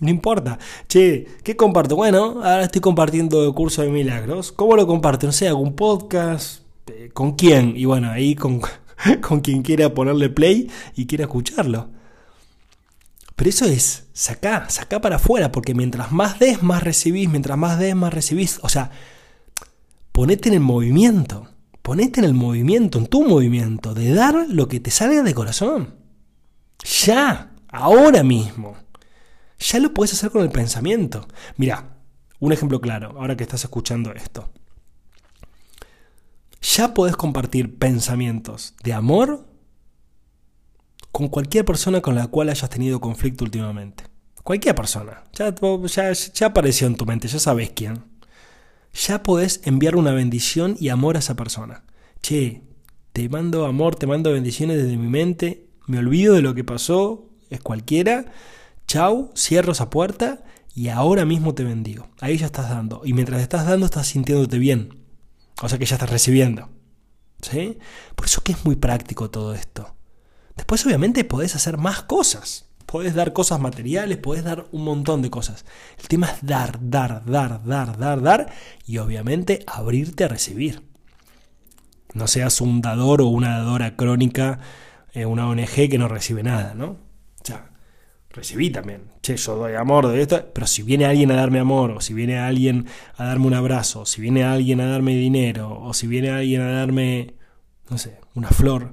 No 0.00 0.10
importa. 0.10 0.58
Che, 0.88 1.26
¿qué 1.42 1.56
comparto? 1.56 1.96
Bueno, 1.96 2.42
ahora 2.42 2.64
estoy 2.64 2.80
compartiendo 2.80 3.46
el 3.46 3.54
curso 3.54 3.82
de 3.82 3.88
milagros. 3.88 4.52
¿Cómo 4.52 4.76
lo 4.76 4.86
comparto? 4.86 5.26
No 5.26 5.32
sé, 5.32 5.48
algún 5.48 5.74
podcast. 5.74 6.62
Eh, 6.88 7.10
¿Con 7.12 7.32
quién? 7.32 7.74
Y 7.76 7.86
bueno, 7.86 8.10
ahí 8.10 8.34
con, 8.34 8.60
con 9.22 9.40
quien 9.40 9.62
quiera 9.62 9.94
ponerle 9.94 10.28
play 10.28 10.70
y 10.94 11.06
quiera 11.06 11.24
escucharlo. 11.24 11.88
Pero 13.36 13.50
eso 13.50 13.66
es, 13.66 14.06
saca, 14.14 14.68
saca 14.70 15.00
para 15.00 15.16
afuera, 15.16 15.52
porque 15.52 15.74
mientras 15.74 16.10
más 16.10 16.38
des, 16.38 16.62
más 16.62 16.82
recibís, 16.82 17.28
mientras 17.28 17.58
más 17.58 17.78
des, 17.78 17.94
más 17.94 18.12
recibís. 18.12 18.58
O 18.62 18.68
sea, 18.68 18.90
ponete 20.12 20.48
en 20.48 20.54
el 20.54 20.60
movimiento, 20.60 21.48
ponete 21.82 22.20
en 22.20 22.24
el 22.24 22.34
movimiento, 22.34 22.98
en 22.98 23.06
tu 23.06 23.24
movimiento, 23.24 23.92
de 23.92 24.14
dar 24.14 24.46
lo 24.48 24.68
que 24.68 24.80
te 24.80 24.90
salga 24.90 25.22
de 25.22 25.34
corazón. 25.34 25.96
Ya, 27.04 27.52
ahora 27.68 28.22
mismo 28.22 28.76
ya 29.58 29.78
lo 29.78 29.92
puedes 29.94 30.12
hacer 30.12 30.30
con 30.30 30.42
el 30.42 30.50
pensamiento. 30.50 31.26
Mira, 31.56 31.92
Un 32.38 32.52
ejemplo 32.52 32.80
claro, 32.80 33.14
ahora 33.18 33.36
que 33.36 33.44
estás 33.44 33.64
escuchando 33.64 34.12
esto. 34.12 34.50
Ya 36.60 36.92
podés 36.92 37.16
compartir 37.16 37.78
pensamientos 37.78 38.74
de 38.82 38.92
amor 38.92 39.46
con 41.12 41.28
cualquier 41.28 41.64
persona 41.64 42.02
con 42.02 42.14
la 42.14 42.26
cual 42.26 42.50
hayas 42.50 42.68
tenido 42.68 43.00
conflicto 43.00 43.44
últimamente. 43.44 44.04
Cualquier 44.42 44.74
persona. 44.74 45.24
Ya, 45.32 45.54
ya, 45.54 46.46
apareció 46.46 46.86
en 46.86 46.96
tu 46.96 47.06
mente, 47.06 47.26
ya 47.26 47.38
sabes 47.38 47.70
quién. 47.70 48.04
Ya 48.92 49.22
podés 49.22 49.60
enviar 49.64 49.96
una 49.96 50.12
bendición 50.12 50.76
y 50.78 50.90
amor 50.90 51.16
a 51.16 51.20
esa 51.20 51.34
persona. 51.34 51.84
Che, 52.20 52.62
te 53.12 53.28
mando 53.28 53.64
amor, 53.64 53.96
te 53.96 54.06
mando 54.06 54.32
bendiciones 54.32 54.76
desde 54.76 54.96
mi 54.96 55.08
mente, 55.08 55.68
me 55.86 55.98
olvido 55.98 56.34
de 56.34 56.42
lo 56.42 56.54
que 56.54 56.64
pasó, 56.64 57.30
es 57.48 57.60
cualquiera. 57.60 58.26
Chau, 58.86 59.32
cierro 59.34 59.72
esa 59.72 59.90
puerta 59.90 60.44
y 60.74 60.88
ahora 60.88 61.24
mismo 61.24 61.54
te 61.54 61.64
bendigo. 61.64 62.08
Ahí 62.20 62.36
ya 62.36 62.46
estás 62.46 62.70
dando. 62.70 63.02
Y 63.04 63.12
mientras 63.12 63.40
estás 63.40 63.66
dando, 63.66 63.86
estás 63.86 64.06
sintiéndote 64.06 64.58
bien. 64.58 65.04
O 65.62 65.68
sea 65.68 65.78
que 65.78 65.86
ya 65.86 65.96
estás 65.96 66.10
recibiendo. 66.10 66.68
¿Sí? 67.40 67.78
Por 68.14 68.26
eso 68.26 68.42
que 68.42 68.52
es 68.52 68.64
muy 68.64 68.76
práctico 68.76 69.30
todo 69.30 69.54
esto. 69.54 69.96
Después 70.56 70.84
obviamente 70.86 71.24
podés 71.24 71.54
hacer 71.54 71.78
más 71.78 72.02
cosas. 72.02 72.66
Podés 72.86 73.14
dar 73.14 73.32
cosas 73.32 73.60
materiales, 73.60 74.18
podés 74.18 74.44
dar 74.44 74.66
un 74.70 74.84
montón 74.84 75.20
de 75.20 75.30
cosas. 75.30 75.64
El 75.98 76.06
tema 76.08 76.28
es 76.28 76.38
dar, 76.42 76.78
dar, 76.80 77.24
dar, 77.24 77.64
dar, 77.64 77.98
dar, 77.98 78.22
dar 78.22 78.52
y 78.86 78.98
obviamente 78.98 79.64
abrirte 79.66 80.24
a 80.24 80.28
recibir. 80.28 80.82
No 82.14 82.28
seas 82.28 82.60
un 82.60 82.80
dador 82.80 83.20
o 83.22 83.26
una 83.26 83.58
dadora 83.58 83.96
crónica, 83.96 84.60
eh, 85.12 85.26
una 85.26 85.48
ONG 85.48 85.90
que 85.90 85.98
no 85.98 86.06
recibe 86.06 86.42
nada, 86.42 86.74
¿no? 86.74 87.05
Recibí 88.36 88.68
también. 88.68 89.00
Che, 89.22 89.34
yo 89.38 89.56
doy 89.56 89.76
amor 89.76 90.08
de 90.08 90.20
esto, 90.20 90.46
pero 90.52 90.66
si 90.66 90.82
viene 90.82 91.06
alguien 91.06 91.30
a 91.30 91.36
darme 91.36 91.58
amor, 91.58 91.92
o 91.92 92.00
si 92.02 92.12
viene 92.12 92.38
alguien 92.38 92.86
a 93.16 93.24
darme 93.24 93.46
un 93.46 93.54
abrazo, 93.54 94.02
o 94.02 94.06
si 94.06 94.20
viene 94.20 94.44
alguien 94.44 94.82
a 94.82 94.86
darme 94.86 95.16
dinero, 95.16 95.80
o 95.80 95.94
si 95.94 96.06
viene 96.06 96.28
alguien 96.28 96.60
a 96.60 96.70
darme, 96.70 97.34
no 97.88 97.96
sé, 97.96 98.20
una 98.34 98.50
flor, 98.50 98.92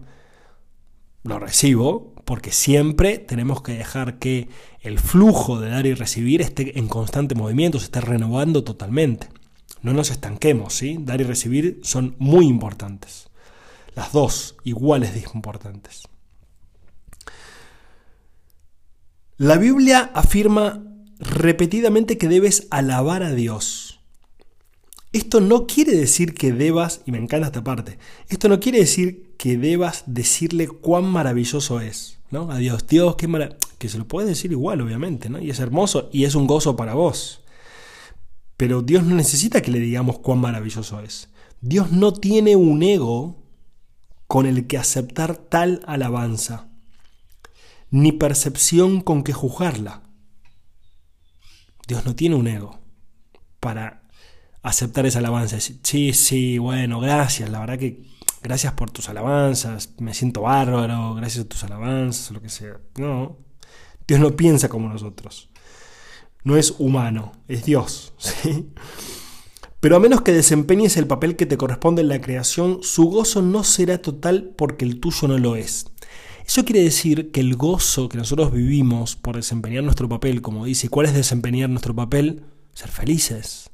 lo 1.23 1.39
recibo 1.39 2.13
porque 2.23 2.53
siempre 2.53 3.17
tenemos 3.17 3.61
que 3.61 3.73
dejar 3.73 4.17
que 4.17 4.47
el 4.79 4.97
flujo 4.97 5.59
de 5.59 5.71
dar 5.71 5.85
y 5.85 5.93
recibir 5.93 6.41
esté 6.41 6.79
en 6.79 6.87
constante 6.87 7.35
movimiento, 7.35 7.79
se 7.79 7.85
esté 7.85 7.99
renovando 7.99 8.63
totalmente. 8.63 9.27
No 9.81 9.91
nos 9.91 10.09
estanquemos, 10.09 10.73
¿sí? 10.73 10.97
Dar 11.01 11.19
y 11.19 11.25
recibir 11.25 11.81
son 11.83 12.15
muy 12.17 12.47
importantes. 12.47 13.29
Las 13.93 14.13
dos 14.13 14.55
iguales 14.63 15.13
de 15.13 15.25
importantes. 15.33 16.03
La 19.43 19.57
Biblia 19.57 20.09
afirma 20.13 20.81
repetidamente 21.19 22.17
que 22.17 22.29
debes 22.29 22.65
alabar 22.69 23.23
a 23.23 23.33
Dios. 23.33 23.99
Esto 25.11 25.41
no 25.41 25.67
quiere 25.67 25.93
decir 25.97 26.33
que 26.33 26.53
debas, 26.53 27.01
y 27.05 27.11
me 27.11 27.17
encanta 27.17 27.47
esta 27.47 27.61
parte, 27.61 27.99
esto 28.29 28.47
no 28.47 28.61
quiere 28.61 28.79
decir 28.79 29.35
que 29.37 29.57
debas 29.57 30.05
decirle 30.05 30.69
cuán 30.69 31.03
maravilloso 31.03 31.81
es, 31.81 32.19
¿no? 32.31 32.49
A 32.51 32.57
Dios, 32.57 32.87
Dios, 32.87 33.17
qué 33.17 33.27
maravilloso. 33.27 33.67
Que 33.79 33.89
se 33.89 33.97
lo 33.97 34.07
puedes 34.07 34.29
decir 34.29 34.53
igual, 34.53 34.79
obviamente, 34.79 35.27
¿no? 35.27 35.39
Y 35.39 35.49
es 35.49 35.59
hermoso 35.59 36.09
y 36.13 36.23
es 36.23 36.35
un 36.35 36.47
gozo 36.47 36.77
para 36.77 36.93
vos. 36.93 37.41
Pero 38.55 38.81
Dios 38.81 39.03
no 39.03 39.13
necesita 39.13 39.61
que 39.61 39.71
le 39.71 39.79
digamos 39.79 40.19
cuán 40.19 40.39
maravilloso 40.39 41.01
es. 41.01 41.27
Dios 41.59 41.91
no 41.91 42.13
tiene 42.13 42.55
un 42.55 42.81
ego 42.81 43.43
con 44.27 44.45
el 44.45 44.67
que 44.67 44.77
aceptar 44.77 45.35
tal 45.35 45.81
alabanza, 45.85 46.69
ni 47.93 48.11
percepción 48.11 49.01
con 49.01 49.21
que 49.23 49.33
juzgarla. 49.33 50.01
Dios 51.87 52.03
no 52.05 52.15
tiene 52.15 52.35
un 52.35 52.47
ego 52.47 52.79
para 53.59 54.09
aceptar 54.63 55.05
esa 55.05 55.19
alabanza. 55.19 55.59
Sí, 55.59 56.11
sí, 56.13 56.57
bueno, 56.57 56.99
gracias, 56.99 57.51
la 57.51 57.59
verdad 57.59 57.77
que 57.77 58.03
gracias 58.41 58.73
por 58.73 58.89
tus 58.89 59.09
alabanzas, 59.09 59.93
me 59.99 60.15
siento 60.15 60.41
bárbaro, 60.41 61.13
gracias 61.13 61.45
a 61.45 61.47
tus 61.47 61.63
alabanzas, 61.65 62.31
lo 62.31 62.41
que 62.41 62.49
sea. 62.49 62.79
No, 62.97 63.37
Dios 64.07 64.19
no 64.19 64.35
piensa 64.35 64.69
como 64.69 64.89
nosotros. 64.89 65.51
No 66.43 66.57
es 66.57 66.73
humano, 66.79 67.33
es 67.47 67.63
Dios. 67.63 68.13
¿sí? 68.17 68.71
Pero 69.79 69.97
a 69.97 69.99
menos 69.99 70.21
que 70.21 70.31
desempeñes 70.31 70.97
el 70.97 71.05
papel 71.05 71.35
que 71.35 71.45
te 71.45 71.57
corresponde 71.57 72.01
en 72.01 72.07
la 72.07 72.21
creación, 72.21 72.79
su 72.81 73.05
gozo 73.11 73.43
no 73.43 73.63
será 73.63 74.01
total 74.01 74.55
porque 74.57 74.83
el 74.83 74.99
tuyo 74.99 75.27
no 75.27 75.37
lo 75.37 75.55
es. 75.55 75.92
Eso 76.45 76.65
quiere 76.65 76.83
decir 76.83 77.31
que 77.31 77.39
el 77.39 77.55
gozo 77.55 78.09
que 78.09 78.17
nosotros 78.17 78.51
vivimos 78.51 79.15
por 79.15 79.35
desempeñar 79.35 79.83
nuestro 79.83 80.09
papel, 80.09 80.41
como 80.41 80.65
dice, 80.65 80.89
¿cuál 80.89 81.07
es 81.07 81.13
desempeñar 81.13 81.69
nuestro 81.69 81.95
papel? 81.95 82.43
Ser 82.73 82.89
felices 82.89 83.71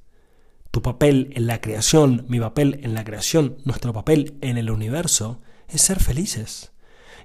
tu 0.72 0.82
papel 0.82 1.32
en 1.36 1.48
la 1.48 1.62
creación, 1.62 2.26
mi 2.30 2.40
papel 2.40 2.80
en 2.84 2.94
la 2.94 3.04
creación, 3.04 3.58
nuestro 3.66 3.94
papel 3.94 4.38
en 4.42 4.58
el 4.58 4.70
universo, 4.70 5.42
es 5.68 5.82
ser 5.82 6.00
felices. 6.00 6.72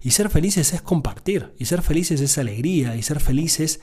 Y 0.01 0.13
ser 0.13 0.31
felices 0.31 0.73
es 0.73 0.83
compartir, 0.83 1.55
y 1.59 1.67
ser 1.67 1.83
felices 1.83 2.21
es 2.21 2.39
alegría, 2.39 2.97
y 2.97 3.03
ser 3.03 3.21
felices 3.21 3.81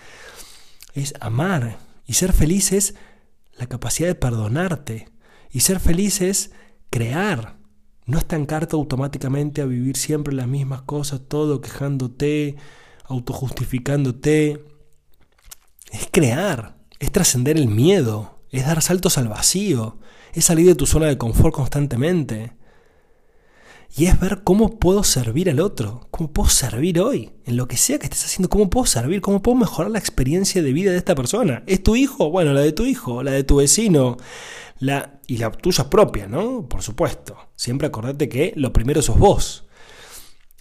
es 0.93 1.13
amar, 1.19 1.77
y 2.05 2.13
ser 2.13 2.33
felices 2.33 2.89
es 2.89 2.95
la 3.53 3.67
capacidad 3.67 4.07
de 4.07 4.15
perdonarte, 4.15 5.09
y 5.51 5.59
ser 5.61 5.79
felices 5.79 6.21
es 6.21 6.51
crear, 6.89 7.57
no 8.05 8.17
estancarte 8.17 8.75
automáticamente 8.75 9.61
a 9.61 9.65
vivir 9.65 9.97
siempre 9.97 10.33
las 10.33 10.47
mismas 10.47 10.81
cosas, 10.81 11.21
todo 11.27 11.61
quejándote, 11.61 12.55
autojustificándote. 13.05 14.65
Es 15.91 16.07
crear, 16.11 16.77
es 16.99 17.11
trascender 17.11 17.57
el 17.57 17.67
miedo, 17.67 18.39
es 18.49 18.65
dar 18.65 18.81
saltos 18.81 19.17
al 19.17 19.27
vacío, 19.27 19.99
es 20.33 20.45
salir 20.45 20.65
de 20.67 20.75
tu 20.75 20.85
zona 20.85 21.07
de 21.07 21.17
confort 21.17 21.53
constantemente. 21.53 22.53
Y 23.97 24.05
es 24.05 24.17
ver 24.19 24.43
cómo 24.45 24.79
puedo 24.79 25.03
servir 25.03 25.49
al 25.49 25.59
otro, 25.59 26.07
cómo 26.11 26.31
puedo 26.31 26.49
servir 26.49 27.01
hoy, 27.01 27.31
en 27.45 27.57
lo 27.57 27.67
que 27.67 27.75
sea 27.75 27.99
que 27.99 28.05
estés 28.05 28.23
haciendo, 28.23 28.49
cómo 28.49 28.69
puedo 28.69 28.85
servir, 28.85 29.19
cómo 29.19 29.41
puedo 29.41 29.57
mejorar 29.57 29.91
la 29.91 29.99
experiencia 29.99 30.63
de 30.63 30.71
vida 30.71 30.91
de 30.91 30.97
esta 30.97 31.13
persona. 31.13 31.63
¿Es 31.67 31.83
tu 31.83 31.97
hijo? 31.97 32.29
Bueno, 32.29 32.53
la 32.53 32.61
de 32.61 32.71
tu 32.71 32.85
hijo, 32.85 33.21
la 33.21 33.31
de 33.31 33.43
tu 33.43 33.57
vecino, 33.57 34.15
la 34.79 35.19
y 35.31 35.37
la 35.37 35.49
tuya 35.49 35.89
propia, 35.89 36.27
¿no? 36.27 36.67
Por 36.67 36.83
supuesto. 36.83 37.37
Siempre 37.55 37.87
acordate 37.87 38.27
que 38.27 38.51
lo 38.57 38.73
primero 38.73 39.01
sos 39.01 39.17
vos. 39.17 39.63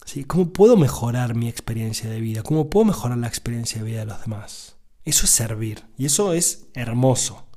¿Sí? 0.05 0.23
¿Cómo 0.23 0.53
puedo 0.53 0.77
mejorar 0.77 1.35
mi 1.35 1.49
experiencia 1.49 2.09
de 2.09 2.21
vida? 2.21 2.45
¿Cómo 2.45 2.71
puedo 2.71 2.85
mejorar 2.85 3.19
la 3.19 3.27
experiencia 3.27 3.81
de 3.81 3.91
vida 3.91 3.99
de 4.01 4.07
los 4.07 4.21
demás? 4.21 4.77
Eso 5.05 5.25
es 5.25 5.31
servir 5.33 5.87
y 5.99 6.07
eso 6.07 6.33
es 6.35 6.69
hermoso. 6.75 7.49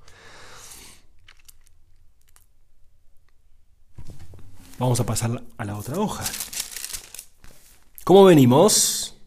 Vamos 4.79 4.99
a 4.99 5.05
pasar 5.05 5.43
a 5.55 5.65
la 5.65 5.77
otra 5.77 5.99
hoja. 5.99 6.23
¿Cómo 8.03 8.23
venimos? 8.23 9.17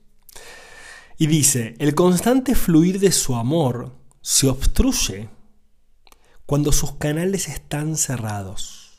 Y 1.19 1.29
dice, 1.29 1.77
el 1.79 1.95
constante 1.95 2.57
fluir 2.57 2.99
de 2.99 3.13
su 3.13 3.37
amor 3.37 3.95
se 4.23 4.49
obstruye 4.49 5.29
cuando 6.47 6.73
sus 6.73 6.95
canales 6.97 7.49
están 7.49 7.97
cerrados. 7.97 8.97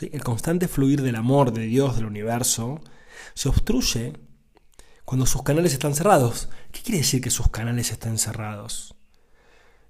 El 0.00 0.22
constante 0.22 0.68
fluir 0.68 1.02
del 1.02 1.16
amor 1.16 1.52
de 1.52 1.66
Dios, 1.66 1.96
del 1.96 2.04
universo, 2.06 2.80
se 3.34 3.48
obstruye 3.48 4.12
cuando 5.04 5.26
sus 5.26 5.42
canales 5.42 5.72
están 5.72 5.94
cerrados. 5.94 6.48
¿Qué 6.72 6.82
quiere 6.82 6.98
decir 6.98 7.20
que 7.20 7.30
sus 7.30 7.48
canales 7.48 7.90
estén 7.90 8.18
cerrados? 8.18 8.94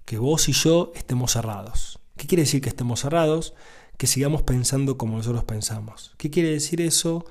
Que 0.05 0.19
vos 0.19 0.49
y 0.49 0.53
yo 0.53 0.93
estemos 0.95 1.33
cerrados. 1.33 1.99
¿Qué 2.17 2.27
quiere 2.27 2.45
decir 2.45 2.63
que 2.63 2.69
estemos 2.69 3.01
cerrados? 3.01 3.55
que 3.97 4.07
sigamos 4.07 4.43
pensando 4.43 4.99
como 4.99 5.17
nosotros 5.17 5.45
pensamos. 5.45 6.15
¿Qué 6.19 6.31
quiere 6.31 6.51
decir 6.51 6.81
eso? 6.81 7.25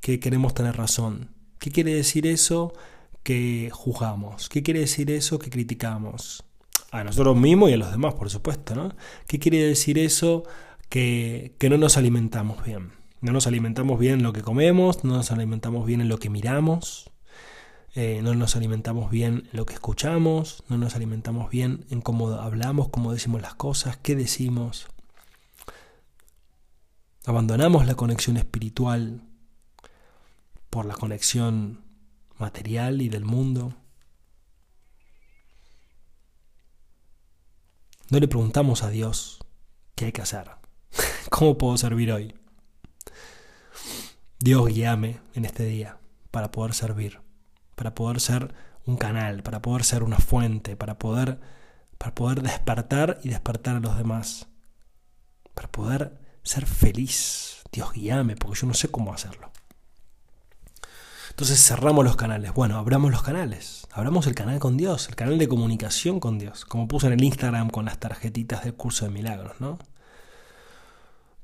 Que 0.00 0.20
queremos 0.20 0.54
tener 0.54 0.76
razón. 0.76 1.30
¿Qué 1.58 1.70
quiere 1.70 1.94
decir 1.94 2.26
eso? 2.26 2.74
Que 3.22 3.70
juzgamos. 3.72 4.48
¿Qué 4.48 4.62
quiere 4.62 4.80
decir 4.80 5.10
eso? 5.10 5.38
Que 5.38 5.50
criticamos. 5.50 6.44
A 6.92 7.02
nosotros 7.02 7.36
mismos 7.36 7.70
y 7.70 7.72
a 7.72 7.76
los 7.78 7.90
demás, 7.90 8.14
por 8.14 8.30
supuesto, 8.30 8.76
¿no? 8.76 8.94
¿Qué 9.26 9.40
quiere 9.40 9.58
decir 9.64 9.98
eso? 9.98 10.44
Que, 10.88 11.56
que 11.58 11.68
no 11.68 11.78
nos 11.78 11.96
alimentamos 11.96 12.64
bien. 12.64 12.92
No 13.22 13.32
nos 13.32 13.46
alimentamos 13.46 13.98
bien 13.98 14.14
en 14.14 14.22
lo 14.22 14.32
que 14.32 14.42
comemos, 14.42 15.02
no 15.02 15.14
nos 15.14 15.32
alimentamos 15.32 15.86
bien 15.86 16.00
en 16.00 16.08
lo 16.08 16.18
que 16.18 16.28
miramos, 16.28 17.10
eh, 17.94 18.20
no 18.22 18.34
nos 18.34 18.56
alimentamos 18.56 19.10
bien 19.10 19.48
en 19.52 19.58
lo 19.58 19.66
que 19.66 19.74
escuchamos, 19.74 20.64
no 20.68 20.78
nos 20.78 20.96
alimentamos 20.96 21.50
bien 21.50 21.84
en 21.90 22.00
cómo 22.00 22.28
hablamos, 22.32 22.88
cómo 22.88 23.12
decimos 23.12 23.42
las 23.42 23.54
cosas, 23.54 23.98
qué 23.98 24.16
decimos. 24.16 24.88
Abandonamos 27.26 27.86
la 27.86 27.94
conexión 27.94 28.36
espiritual 28.36 29.22
por 30.70 30.86
la 30.86 30.94
conexión 30.94 31.84
material 32.38 33.02
y 33.02 33.08
del 33.08 33.24
mundo. 33.24 33.74
No 38.12 38.20
le 38.20 38.28
preguntamos 38.28 38.82
a 38.82 38.90
Dios 38.90 39.38
qué 39.94 40.04
hay 40.04 40.12
que 40.12 40.20
hacer, 40.20 40.50
cómo 41.30 41.56
puedo 41.56 41.78
servir 41.78 42.12
hoy. 42.12 42.34
Dios 44.38 44.66
guíame 44.66 45.20
en 45.32 45.46
este 45.46 45.64
día 45.64 45.96
para 46.30 46.50
poder 46.50 46.74
servir, 46.74 47.22
para 47.74 47.94
poder 47.94 48.20
ser 48.20 48.54
un 48.84 48.98
canal, 48.98 49.42
para 49.42 49.62
poder 49.62 49.84
ser 49.84 50.02
una 50.02 50.18
fuente, 50.18 50.76
para 50.76 50.98
poder 50.98 51.40
para 51.96 52.14
poder 52.14 52.42
despertar 52.42 53.18
y 53.24 53.30
despertar 53.30 53.76
a 53.76 53.80
los 53.80 53.96
demás, 53.96 54.46
para 55.54 55.72
poder 55.72 56.20
ser 56.42 56.66
feliz. 56.66 57.62
Dios 57.72 57.94
guíame, 57.94 58.36
porque 58.36 58.60
yo 58.60 58.66
no 58.66 58.74
sé 58.74 58.88
cómo 58.88 59.14
hacerlo. 59.14 59.50
Entonces 61.32 61.66
cerramos 61.66 62.04
los 62.04 62.14
canales. 62.14 62.52
Bueno, 62.52 62.76
abramos 62.76 63.10
los 63.10 63.22
canales. 63.22 63.86
Abramos 63.90 64.26
el 64.26 64.34
canal 64.34 64.58
con 64.58 64.76
Dios, 64.76 65.08
el 65.08 65.16
canal 65.16 65.38
de 65.38 65.48
comunicación 65.48 66.20
con 66.20 66.38
Dios. 66.38 66.66
Como 66.66 66.86
puse 66.86 67.06
en 67.06 67.14
el 67.14 67.24
Instagram 67.24 67.70
con 67.70 67.86
las 67.86 67.98
tarjetitas 67.98 68.64
del 68.64 68.74
curso 68.74 69.06
de 69.06 69.12
milagros, 69.12 69.54
¿no? 69.58 69.78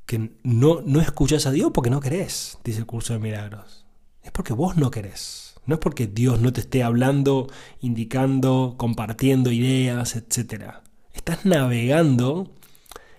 Que 0.05 0.31
no, 0.43 0.83
no 0.85 1.01
escuchas 1.01 1.47
a 1.47 1.53
Dios 1.53 1.71
porque 1.73 1.89
no 1.89 2.01
querés, 2.01 2.59
dice 2.65 2.81
el 2.81 2.87
curso 2.87 3.15
de 3.15 3.19
milagros. 3.19 3.87
Es 4.23 4.31
porque 4.31 4.53
vos 4.53 4.77
no 4.77 4.91
querés. 4.91 5.55
No 5.65 5.77
es 5.77 5.81
porque 5.81 6.07
Dios 6.07 6.39
no 6.39 6.53
te 6.53 6.61
esté 6.61 6.83
hablando, 6.83 7.49
indicando, 7.81 8.75
compartiendo 8.77 9.53
ideas, 9.53 10.17
etc. 10.17 10.83
Estás 11.15 11.47
navegando 11.47 12.53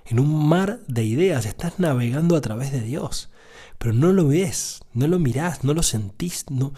en 0.06 0.20
un 0.20 0.48
mar 0.48 0.82
de 0.88 1.04
ideas, 1.04 1.48
estás 1.48 1.80
navegando 1.80 2.36
a 2.36 2.42
través 2.42 2.72
de 2.72 2.82
Dios 2.82 3.30
pero 3.78 3.94
no 3.94 4.12
lo 4.14 4.28
ves, 4.28 4.82
no 4.94 5.08
lo 5.08 5.20
mirás, 5.20 5.64
no 5.64 5.74
lo 5.74 5.84
sentís, 5.84 6.46
no, 6.50 6.74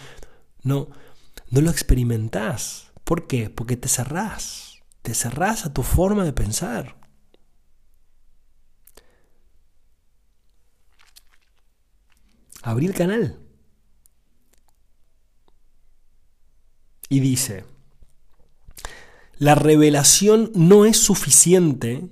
no, 0.63 0.89
no 1.49 1.61
lo 1.61 1.69
experimentás. 1.69 2.91
¿Por 3.03 3.27
qué? 3.27 3.49
Porque 3.49 3.77
te 3.77 3.87
cerrás, 3.87 4.79
te 5.01 5.13
cerrás 5.13 5.65
a 5.65 5.73
tu 5.73 5.83
forma 5.83 6.23
de 6.23 6.33
pensar. 6.33 6.97
Abrí 12.61 12.85
el 12.85 12.93
canal. 12.93 13.39
Y 17.09 17.19
dice, 17.19 17.65
la 19.37 19.55
revelación 19.55 20.51
no 20.55 20.85
es 20.85 20.97
suficiente 20.97 22.07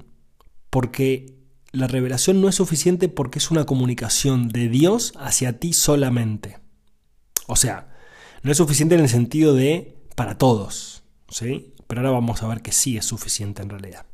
porque 0.69 1.38
la 1.71 1.87
revelación 1.87 2.41
no 2.41 2.49
es 2.49 2.55
suficiente 2.55 3.09
porque 3.09 3.39
es 3.39 3.51
una 3.51 3.65
comunicación 3.65 4.49
de 4.49 4.69
Dios 4.69 5.13
hacia 5.19 5.59
ti 5.59 5.73
solamente. 5.73 6.57
O 7.47 7.55
sea, 7.55 7.95
no 8.43 8.51
es 8.51 8.57
suficiente 8.57 8.95
en 8.95 9.01
el 9.01 9.09
sentido 9.09 9.53
de 9.53 9.97
para 10.15 10.37
todos, 10.37 11.03
¿sí? 11.29 11.73
Pero 11.87 12.01
ahora 12.01 12.11
vamos 12.11 12.43
a 12.43 12.47
ver 12.47 12.61
que 12.61 12.71
sí 12.71 12.97
es 12.97 13.05
suficiente 13.05 13.61
en 13.61 13.69
realidad. 13.69 14.05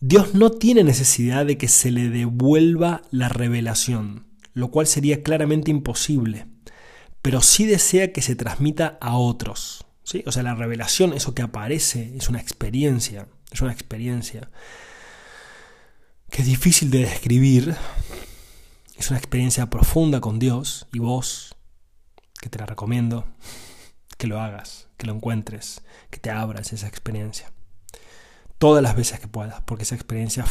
Dios 0.00 0.34
no 0.34 0.50
tiene 0.50 0.82
necesidad 0.82 1.46
de 1.46 1.56
que 1.56 1.68
se 1.68 1.90
le 1.92 2.08
devuelva 2.08 3.02
la 3.10 3.28
revelación, 3.28 4.26
lo 4.52 4.70
cual 4.70 4.86
sería 4.86 5.22
claramente 5.22 5.70
imposible, 5.70 6.46
pero 7.22 7.40
sí 7.40 7.66
desea 7.66 8.12
que 8.12 8.20
se 8.20 8.34
transmita 8.34 8.98
a 9.00 9.16
otros. 9.16 9.86
¿sí? 10.02 10.24
O 10.26 10.32
sea, 10.32 10.42
la 10.42 10.56
revelación, 10.56 11.12
eso 11.12 11.34
que 11.34 11.42
aparece, 11.42 12.16
es 12.16 12.28
una 12.28 12.40
experiencia, 12.40 13.28
es 13.52 13.60
una 13.60 13.72
experiencia 13.72 14.50
que 16.32 16.40
es 16.40 16.48
difícil 16.48 16.90
de 16.90 17.00
describir. 17.00 17.76
Es 18.96 19.10
una 19.10 19.18
experiencia 19.18 19.68
profunda 19.68 20.20
con 20.20 20.38
Dios 20.38 20.88
y 20.92 20.98
vos, 20.98 21.54
que 22.40 22.48
te 22.48 22.58
la 22.58 22.64
recomiendo, 22.64 23.26
que 24.16 24.26
lo 24.26 24.40
hagas, 24.40 24.88
que 24.96 25.06
lo 25.06 25.12
encuentres, 25.12 25.82
que 26.10 26.18
te 26.18 26.30
abras 26.30 26.72
esa 26.72 26.88
experiencia. 26.88 27.52
Todas 28.56 28.82
las 28.82 28.96
veces 28.96 29.20
que 29.20 29.28
puedas, 29.28 29.60
porque 29.62 29.82
esa 29.82 29.94
experiencia 29.94 30.46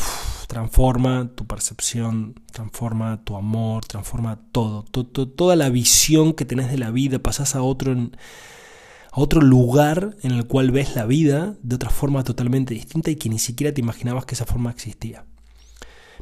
transforma 0.48 1.32
tu 1.34 1.48
percepción, 1.48 2.36
transforma 2.52 3.24
tu 3.24 3.36
amor, 3.36 3.84
transforma 3.86 4.40
todo, 4.52 4.84
toda 4.84 5.56
la 5.56 5.70
visión 5.70 6.34
que 6.34 6.46
tenés 6.46 6.70
de 6.70 6.78
la 6.78 6.92
vida, 6.92 7.20
pasás 7.20 7.56
a 7.56 7.64
otro, 7.64 7.94
a 7.94 9.20
otro 9.20 9.42
lugar 9.42 10.16
en 10.22 10.32
el 10.34 10.46
cual 10.46 10.70
ves 10.70 10.96
la 10.96 11.06
vida 11.06 11.56
de 11.64 11.76
otra 11.76 11.90
forma 11.90 12.24
totalmente 12.24 12.76
distinta 12.76 13.10
y 13.10 13.16
que 13.16 13.30
ni 13.30 13.40
siquiera 13.40 13.74
te 13.74 13.82
imaginabas 13.82 14.26
que 14.26 14.36
esa 14.36 14.46
forma 14.46 14.70
existía. 14.70 15.26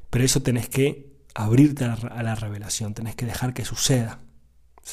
Pero 0.10 0.26
eso 0.26 0.42
tenés 0.42 0.70
que 0.70 1.10
abrirte 1.36 1.86
a 1.86 2.24
la, 2.24 2.36
revelación, 2.36 2.94
tenés 2.94 3.16
que 3.16 3.26
dejar 3.26 3.54
que 3.54 3.66
suceda. 3.66 4.20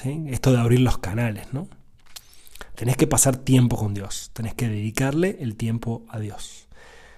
Esto 0.05 0.53
de 0.53 0.59
abrir 0.59 0.81
los 0.81 0.99
canales, 0.99 1.53
¿no? 1.53 1.69
Tenés 2.75 2.97
que 2.99 3.07
pasar 3.07 3.39
tiempo 3.39 3.77
con 3.77 3.95
Dios, 3.95 4.31
tenés 4.35 4.55
que 4.55 4.69
dedicarle 4.69 5.39
el 5.41 5.57
tiempo 5.57 6.05
a 6.11 6.19
Dios. 6.19 6.69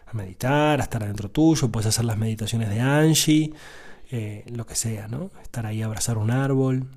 A 0.06 0.14
meditar, 0.14 0.80
a 0.80 0.84
estar 0.84 1.02
adentro 1.02 1.30
tuyo, 1.30 1.70
puedes 1.70 1.88
hacer 1.88 2.04
las 2.04 2.16
meditaciones 2.16 2.70
de 2.70 2.80
Angie, 2.80 3.52
eh, 4.10 4.44
lo 4.50 4.64
que 4.64 4.76
sea, 4.76 5.08
¿no? 5.08 5.32
Estar 5.42 5.66
ahí 5.66 5.82
a 5.82 5.86
abrazar 5.86 6.16
un 6.18 6.30
árbol. 6.30 6.88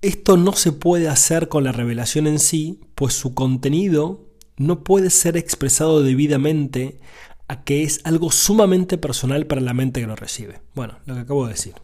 Esto 0.00 0.36
no 0.36 0.54
se 0.54 0.72
puede 0.72 1.08
hacer 1.08 1.48
con 1.48 1.62
la 1.62 1.70
revelación 1.70 2.26
en 2.26 2.40
sí, 2.40 2.80
pues 2.96 3.14
su 3.14 3.34
contenido 3.34 4.31
no 4.56 4.84
puede 4.84 5.10
ser 5.10 5.36
expresado 5.36 6.02
debidamente 6.02 7.00
a 7.48 7.64
que 7.64 7.82
es 7.82 8.00
algo 8.04 8.30
sumamente 8.30 8.98
personal 8.98 9.46
para 9.46 9.60
la 9.60 9.74
mente 9.74 10.00
que 10.00 10.06
lo 10.06 10.16
recibe. 10.16 10.60
Bueno, 10.74 10.98
lo 11.06 11.14
que 11.14 11.20
acabo 11.20 11.46
de 11.46 11.52
decir. 11.52 11.74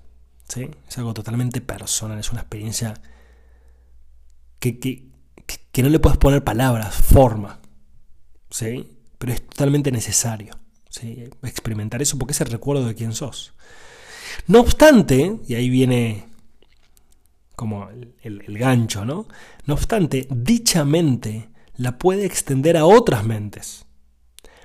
¿sí? 0.48 0.70
Es 0.88 0.98
algo 0.98 1.14
totalmente 1.14 1.61
personal, 1.61 2.18
es 2.18 2.31
una 2.31 2.40
experiencia 2.40 2.94
que, 4.59 4.78
que, 4.78 5.09
que 5.70 5.83
no 5.83 5.88
le 5.88 5.98
puedes 5.98 6.18
poner 6.18 6.44
palabras, 6.44 6.94
forma. 6.94 7.61
¿sí? 8.50 8.98
Pero 9.18 9.33
es 9.33 9.46
totalmente 9.46 9.90
necesario 9.92 10.59
¿sí? 10.88 11.24
experimentar 11.42 12.00
eso 12.02 12.18
porque 12.18 12.33
es 12.33 12.40
el 12.40 12.48
recuerdo 12.48 12.87
de 12.87 12.94
quién 12.94 13.12
sos. 13.12 13.52
No 14.46 14.61
obstante, 14.61 15.40
y 15.46 15.54
ahí 15.54 15.68
viene 15.68 16.26
como 17.57 17.88
el, 17.90 18.14
el 18.22 18.59
gancho, 18.59 19.04
¿no? 19.04 19.26
No 19.66 19.74
obstante, 19.74 20.28
dicha 20.31 20.85
mente 20.85 21.48
la 21.79 21.97
puede 21.97 22.27
extender 22.27 22.77
a 22.77 22.85
otras 22.85 23.25
mentes, 23.25 23.87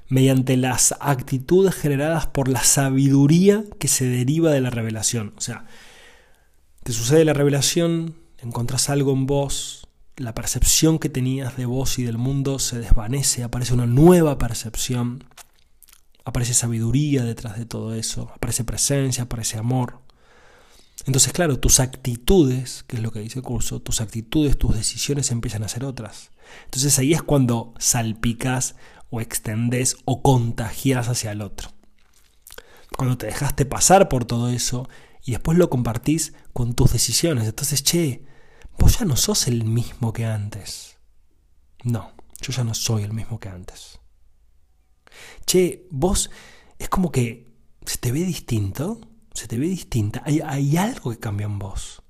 mediante 0.10 0.58
las 0.58 0.95
actitudes 0.99 1.76
generadas 1.76 2.26
por 2.28 2.49
la 2.49 2.63
sabiduría 2.63 3.63
que 3.80 3.88
se 3.88 4.06
deriva 4.06 4.52
de 4.52 4.62
la 4.62 4.71
revelación. 4.71 5.34
O 5.38 5.41
sea, 5.41 5.65
te 6.84 6.91
sucede 6.91 7.23
la 7.23 7.34
revelación, 7.34 8.15
encontrás 8.39 8.89
algo 8.89 9.13
en 9.13 9.28
vos, 9.28 9.88
la 10.17 10.34
percepción 10.34 10.97
que 10.97 11.10
tenías 11.10 11.56
de 11.56 11.67
vos 11.67 11.99
y 11.99 12.04
del 12.04 12.17
mundo 12.17 12.58
se 12.58 12.80
desvanece, 12.80 13.43
aparece 13.43 13.76
una 13.76 13.86
nueva 13.86 14.39
percepción, 14.39 15.23
aparece 16.26 16.56
sabiduría 16.56 17.23
detrás 17.23 17.60
de 17.60 17.65
todo 17.65 17.93
eso, 17.93 18.32
aparece 18.36 18.63
presencia, 18.63 19.26
aparece 19.26 19.60
amor. 19.60 19.99
Entonces, 21.06 21.32
claro, 21.32 21.60
tus 21.60 21.80
actitudes, 21.80 22.84
que 22.88 22.95
es 22.95 23.04
lo 23.04 23.12
que 23.12 23.19
dice 23.19 23.39
el 23.39 23.45
curso, 23.45 23.82
tus 23.82 24.02
actitudes, 24.02 24.58
tus 24.58 24.76
decisiones 24.76 25.30
empiezan 25.30 25.63
a 25.63 25.67
ser 25.67 25.86
otras. 25.86 26.32
Entonces 26.65 26.97
ahí 26.99 27.13
es 27.13 27.23
cuando 27.23 27.73
salpicas 27.79 28.75
o 29.10 29.21
extendes 29.21 29.97
o 30.06 30.21
contagias 30.21 31.08
hacia 31.08 31.32
el 31.32 31.41
otro. 31.41 31.69
Cuando 32.97 33.17
te 33.17 33.27
dejaste 33.27 33.65
pasar 33.65 34.10
por 34.10 34.25
todo 34.25 34.49
eso 34.49 34.88
y 35.23 35.32
después 35.32 35.58
lo 35.58 35.69
compartís 35.69 36.34
con 36.53 36.73
tus 36.73 36.93
decisiones. 36.93 37.47
Entonces, 37.47 37.84
che, 37.84 38.25
vos 38.77 38.99
ya 38.99 39.06
no 39.06 39.15
sos 39.15 39.47
el 39.47 39.63
mismo 39.63 40.13
que 40.13 40.25
antes. 40.25 40.97
No, 41.84 42.13
yo 42.41 42.53
ya 42.53 42.63
no 42.63 42.73
soy 42.73 43.03
el 43.03 43.13
mismo 43.13 43.39
que 43.39 43.49
antes. 43.49 43.99
Che, 45.45 45.88
vos 45.89 46.29
es 46.77 46.89
como 46.89 47.12
que 47.12 47.53
se 47.86 47.97
te 47.97 48.12
ve 48.12 48.23
distinto 48.23 48.99
se 49.34 49.47
te 49.47 49.58
ve 49.58 49.67
distinta. 49.67 50.21
Hay, 50.25 50.41
hay 50.41 50.77
algo 50.77 51.12
que 51.12 51.19
cambió 51.19 51.47
en 51.47 51.60
vos. 51.60 52.01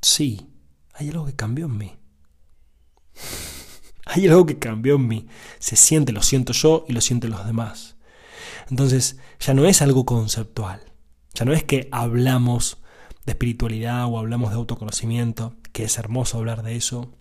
Sí, 0.00 0.50
hay 0.92 1.08
algo 1.08 1.26
que 1.26 1.34
cambió 1.34 1.66
en 1.66 1.76
mí. 1.76 1.96
Hay 4.08 4.26
algo 4.26 4.46
que 4.46 4.58
cambió 4.58 4.96
en 4.96 5.06
mí. 5.06 5.26
Se 5.58 5.76
siente, 5.76 6.12
lo 6.12 6.22
siento 6.22 6.52
yo 6.52 6.84
y 6.88 6.92
lo 6.92 7.00
sienten 7.00 7.30
los 7.30 7.46
demás. 7.46 7.96
Entonces, 8.70 9.18
ya 9.38 9.54
no 9.54 9.66
es 9.66 9.82
algo 9.82 10.04
conceptual. 10.04 10.80
Ya 11.34 11.44
no 11.44 11.52
es 11.52 11.62
que 11.62 11.88
hablamos 11.92 12.78
de 13.26 13.32
espiritualidad 13.32 14.06
o 14.06 14.18
hablamos 14.18 14.50
de 14.50 14.56
autoconocimiento, 14.56 15.54
que 15.72 15.84
es 15.84 15.98
hermoso 15.98 16.38
hablar 16.38 16.62
de 16.62 16.76
eso, 16.76 17.12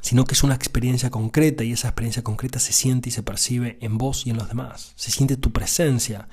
sino 0.00 0.24
que 0.24 0.34
es 0.34 0.42
una 0.42 0.54
experiencia 0.54 1.10
concreta 1.10 1.64
y 1.64 1.72
esa 1.72 1.88
experiencia 1.88 2.22
concreta 2.22 2.58
se 2.58 2.72
siente 2.72 3.08
y 3.08 3.12
se 3.12 3.22
percibe 3.22 3.78
en 3.80 3.98
vos 3.98 4.26
y 4.26 4.30
en 4.30 4.36
los 4.36 4.48
demás. 4.48 4.92
Se 4.96 5.10
siente 5.10 5.36
tu 5.36 5.52
presencia. 5.52 6.28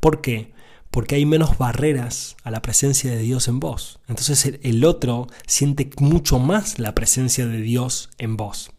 ¿Por 0.00 0.20
qué? 0.20 0.54
porque 0.96 1.16
hay 1.16 1.26
menos 1.26 1.58
barreras 1.58 2.36
a 2.42 2.50
la 2.50 2.62
presencia 2.62 3.10
de 3.10 3.18
Dios 3.18 3.48
en 3.48 3.60
vos. 3.60 4.00
Entonces 4.08 4.58
el 4.62 4.82
otro 4.82 5.26
siente 5.46 5.90
mucho 5.98 6.38
más 6.38 6.78
la 6.78 6.94
presencia 6.94 7.46
de 7.46 7.60
Dios 7.60 8.08
en 8.16 8.38
vos, 8.38 8.70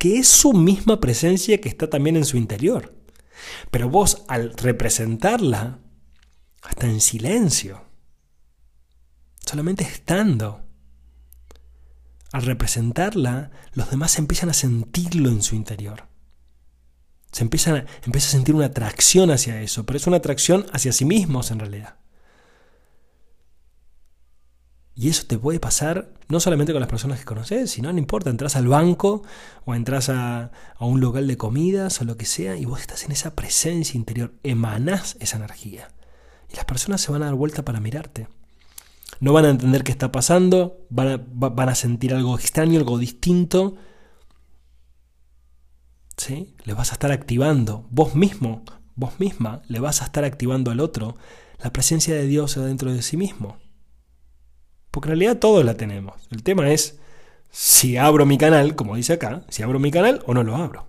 que 0.00 0.18
es 0.18 0.28
su 0.28 0.54
misma 0.54 0.98
presencia 0.98 1.60
que 1.60 1.68
está 1.68 1.90
también 1.90 2.16
en 2.16 2.24
su 2.24 2.38
interior. 2.38 2.96
Pero 3.70 3.90
vos 3.90 4.24
al 4.28 4.54
representarla, 4.54 5.78
hasta 6.62 6.86
en 6.86 7.02
silencio, 7.02 7.84
solamente 9.44 9.84
estando, 9.84 10.62
al 12.32 12.42
representarla, 12.46 13.50
los 13.74 13.90
demás 13.90 14.18
empiezan 14.18 14.48
a 14.48 14.54
sentirlo 14.54 15.28
en 15.28 15.42
su 15.42 15.54
interior. 15.54 16.08
Se 17.30 17.42
empieza, 17.42 17.84
a 17.84 18.20
sentir 18.20 18.54
una 18.54 18.66
atracción 18.66 19.30
hacia 19.30 19.60
eso, 19.60 19.84
pero 19.84 19.98
es 19.98 20.06
una 20.06 20.16
atracción 20.16 20.64
hacia 20.72 20.92
sí 20.92 21.04
mismos 21.04 21.50
en 21.50 21.58
realidad. 21.58 21.99
Y 25.00 25.08
eso 25.08 25.24
te 25.26 25.38
puede 25.38 25.58
pasar 25.58 26.12
no 26.28 26.40
solamente 26.40 26.74
con 26.74 26.80
las 26.80 26.90
personas 26.90 27.18
que 27.18 27.24
conoces, 27.24 27.70
sino 27.70 27.90
no 27.90 27.98
importa, 27.98 28.28
entras 28.28 28.54
al 28.54 28.68
banco 28.68 29.22
o 29.64 29.74
entras 29.74 30.10
a, 30.10 30.50
a, 30.76 30.84
un 30.84 31.00
local 31.00 31.26
de 31.26 31.38
comidas 31.38 32.02
o 32.02 32.04
lo 32.04 32.18
que 32.18 32.26
sea 32.26 32.56
y 32.56 32.66
vos 32.66 32.82
estás 32.82 33.04
en 33.04 33.12
esa 33.12 33.34
presencia 33.34 33.96
interior, 33.96 34.34
emanás 34.42 35.16
esa 35.18 35.38
energía. 35.38 35.88
Y 36.52 36.56
las 36.56 36.66
personas 36.66 37.00
se 37.00 37.10
van 37.10 37.22
a 37.22 37.26
dar 37.26 37.34
vuelta 37.34 37.64
para 37.64 37.80
mirarte. 37.80 38.28
No 39.20 39.32
van 39.32 39.46
a 39.46 39.50
entender 39.50 39.84
qué 39.84 39.90
está 39.90 40.12
pasando, 40.12 40.84
van 40.90 41.08
a, 41.08 41.16
van 41.16 41.70
a 41.70 41.74
sentir 41.74 42.12
algo 42.12 42.38
extraño, 42.38 42.78
algo 42.78 42.98
distinto. 42.98 43.76
¿Sí? 46.18 46.54
Le 46.64 46.74
vas 46.74 46.90
a 46.90 46.96
estar 46.96 47.10
activando, 47.10 47.86
vos 47.88 48.14
mismo, 48.14 48.64
vos 48.96 49.18
misma, 49.18 49.62
le 49.66 49.80
vas 49.80 50.02
a 50.02 50.04
estar 50.04 50.26
activando 50.26 50.70
al 50.70 50.80
otro 50.80 51.16
la 51.58 51.72
presencia 51.72 52.14
de 52.14 52.26
Dios 52.26 52.54
dentro 52.56 52.92
de 52.92 53.00
sí 53.00 53.16
mismo. 53.16 53.56
Porque 54.90 55.08
en 55.08 55.10
realidad 55.10 55.38
todos 55.38 55.64
la 55.64 55.74
tenemos. 55.76 56.20
El 56.30 56.42
tema 56.42 56.70
es 56.70 56.98
si 57.50 57.96
abro 57.96 58.26
mi 58.26 58.38
canal, 58.38 58.74
como 58.74 58.96
dice 58.96 59.14
acá, 59.14 59.44
si 59.48 59.62
abro 59.62 59.78
mi 59.78 59.90
canal 59.90 60.22
o 60.26 60.34
no 60.34 60.42
lo 60.42 60.56
abro. 60.56 60.86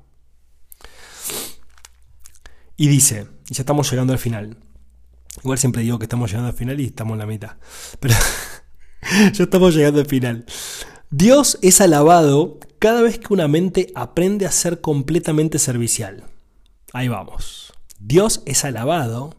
Y 2.77 2.87
dice, 2.87 3.27
y 3.49 3.53
ya 3.53 3.61
estamos 3.61 3.89
llegando 3.91 4.13
al 4.13 4.19
final. 4.19 4.57
Igual 5.43 5.57
siempre 5.57 5.83
digo 5.83 5.99
que 5.99 6.05
estamos 6.05 6.29
llegando 6.29 6.49
al 6.49 6.55
final 6.55 6.79
y 6.79 6.85
estamos 6.85 7.13
en 7.13 7.19
la 7.19 7.25
mitad. 7.25 7.57
Pero 7.99 8.15
ya 9.33 9.43
estamos 9.43 9.75
llegando 9.75 9.99
al 9.99 10.07
final. 10.07 10.45
Dios 11.09 11.59
es 11.61 11.81
alabado 11.81 12.59
cada 12.79 13.01
vez 13.01 13.19
que 13.19 13.33
una 13.33 13.47
mente 13.47 13.91
aprende 13.95 14.45
a 14.45 14.51
ser 14.51 14.81
completamente 14.81 15.59
servicial. 15.59 16.25
Ahí 16.93 17.07
vamos. 17.07 17.73
Dios 17.99 18.41
es 18.45 18.65
alabado 18.65 19.35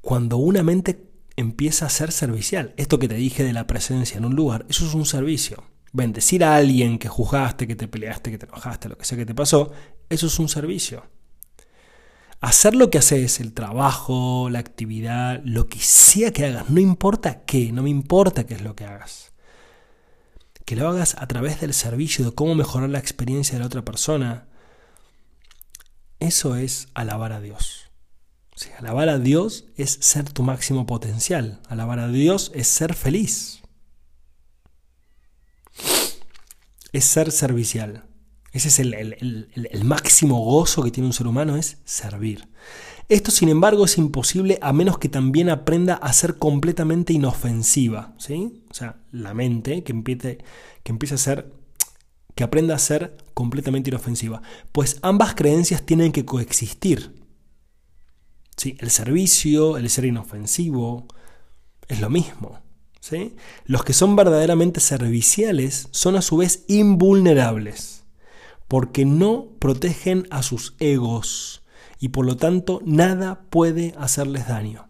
cuando 0.00 0.36
una 0.36 0.62
mente 0.62 1.11
empieza 1.42 1.86
a 1.86 1.90
ser 1.90 2.12
servicial. 2.12 2.74
Esto 2.76 2.98
que 2.98 3.08
te 3.08 3.14
dije 3.14 3.44
de 3.44 3.52
la 3.52 3.66
presencia 3.66 4.16
en 4.16 4.24
un 4.24 4.34
lugar, 4.34 4.66
eso 4.68 4.86
es 4.86 4.94
un 4.94 5.04
servicio. 5.04 5.64
Bendecir 5.92 6.42
a 6.42 6.56
alguien 6.56 6.98
que 6.98 7.08
juzgaste, 7.08 7.66
que 7.66 7.76
te 7.76 7.88
peleaste, 7.88 8.30
que 8.30 8.38
te 8.38 8.46
enojaste, 8.46 8.88
lo 8.88 8.96
que 8.96 9.04
sea 9.04 9.18
que 9.18 9.26
te 9.26 9.34
pasó, 9.34 9.72
eso 10.08 10.26
es 10.26 10.38
un 10.38 10.48
servicio. 10.48 11.04
Hacer 12.40 12.74
lo 12.74 12.90
que 12.90 12.98
haces, 12.98 13.40
el 13.40 13.52
trabajo, 13.52 14.48
la 14.50 14.58
actividad, 14.58 15.42
lo 15.44 15.68
que 15.68 15.78
sea 15.78 16.32
que 16.32 16.46
hagas, 16.46 16.70
no 16.70 16.80
importa 16.80 17.44
qué, 17.44 17.70
no 17.72 17.82
me 17.82 17.90
importa 17.90 18.46
qué 18.46 18.54
es 18.54 18.62
lo 18.62 18.74
que 18.74 18.84
hagas. 18.84 19.32
Que 20.64 20.76
lo 20.76 20.88
hagas 20.88 21.16
a 21.18 21.26
través 21.28 21.60
del 21.60 21.74
servicio, 21.74 22.24
de 22.24 22.32
cómo 22.32 22.54
mejorar 22.54 22.88
la 22.88 22.98
experiencia 22.98 23.54
de 23.54 23.60
la 23.60 23.66
otra 23.66 23.84
persona, 23.84 24.48
eso 26.18 26.56
es 26.56 26.88
alabar 26.94 27.32
a 27.32 27.40
Dios 27.40 27.81
alabar 28.78 29.08
a 29.08 29.18
Dios 29.18 29.66
es 29.76 29.98
ser 30.00 30.30
tu 30.30 30.42
máximo 30.42 30.86
potencial. 30.86 31.60
Alabar 31.68 31.98
a 31.98 32.08
Dios 32.08 32.50
es 32.54 32.68
ser 32.68 32.94
feliz. 32.94 33.62
Es 36.92 37.04
ser 37.04 37.32
servicial. 37.32 38.04
Ese 38.52 38.68
es 38.68 38.78
el, 38.80 38.94
el, 39.54 39.84
máximo 39.84 40.44
gozo 40.44 40.82
que 40.82 40.90
tiene 40.90 41.06
un 41.06 41.14
ser 41.14 41.26
humano, 41.26 41.56
es 41.56 41.78
servir. 41.84 42.48
Esto, 43.08 43.30
sin 43.30 43.48
embargo, 43.48 43.86
es 43.86 43.96
imposible 43.96 44.58
a 44.60 44.74
menos 44.74 44.98
que 44.98 45.08
también 45.08 45.48
aprenda 45.48 45.94
a 45.94 46.12
ser 46.12 46.36
completamente 46.36 47.14
inofensiva. 47.14 48.14
¿sí? 48.18 48.62
O 48.70 48.74
sea, 48.74 49.00
la 49.10 49.32
mente 49.32 49.82
que 49.84 49.92
empiece, 49.92 50.38
que 50.82 50.92
empiece 50.92 51.14
a 51.14 51.18
ser, 51.18 51.50
que 52.34 52.44
aprenda 52.44 52.74
a 52.74 52.78
ser 52.78 53.16
completamente 53.32 53.88
inofensiva. 53.88 54.42
Pues 54.70 54.98
ambas 55.00 55.34
creencias 55.34 55.84
tienen 55.84 56.12
que 56.12 56.26
coexistir. 56.26 57.21
¿Sí? 58.56 58.76
El 58.80 58.90
servicio, 58.90 59.76
el 59.76 59.88
ser 59.90 60.04
inofensivo, 60.04 61.06
es 61.88 62.00
lo 62.00 62.10
mismo. 62.10 62.60
¿sí? 63.00 63.36
Los 63.64 63.84
que 63.84 63.92
son 63.92 64.16
verdaderamente 64.16 64.80
serviciales 64.80 65.88
son 65.90 66.16
a 66.16 66.22
su 66.22 66.38
vez 66.38 66.64
invulnerables, 66.68 68.04
porque 68.68 69.04
no 69.04 69.48
protegen 69.58 70.26
a 70.30 70.42
sus 70.42 70.74
egos 70.78 71.62
y 71.98 72.08
por 72.08 72.26
lo 72.26 72.36
tanto 72.36 72.80
nada 72.84 73.42
puede 73.50 73.94
hacerles 73.98 74.48
daño. 74.48 74.88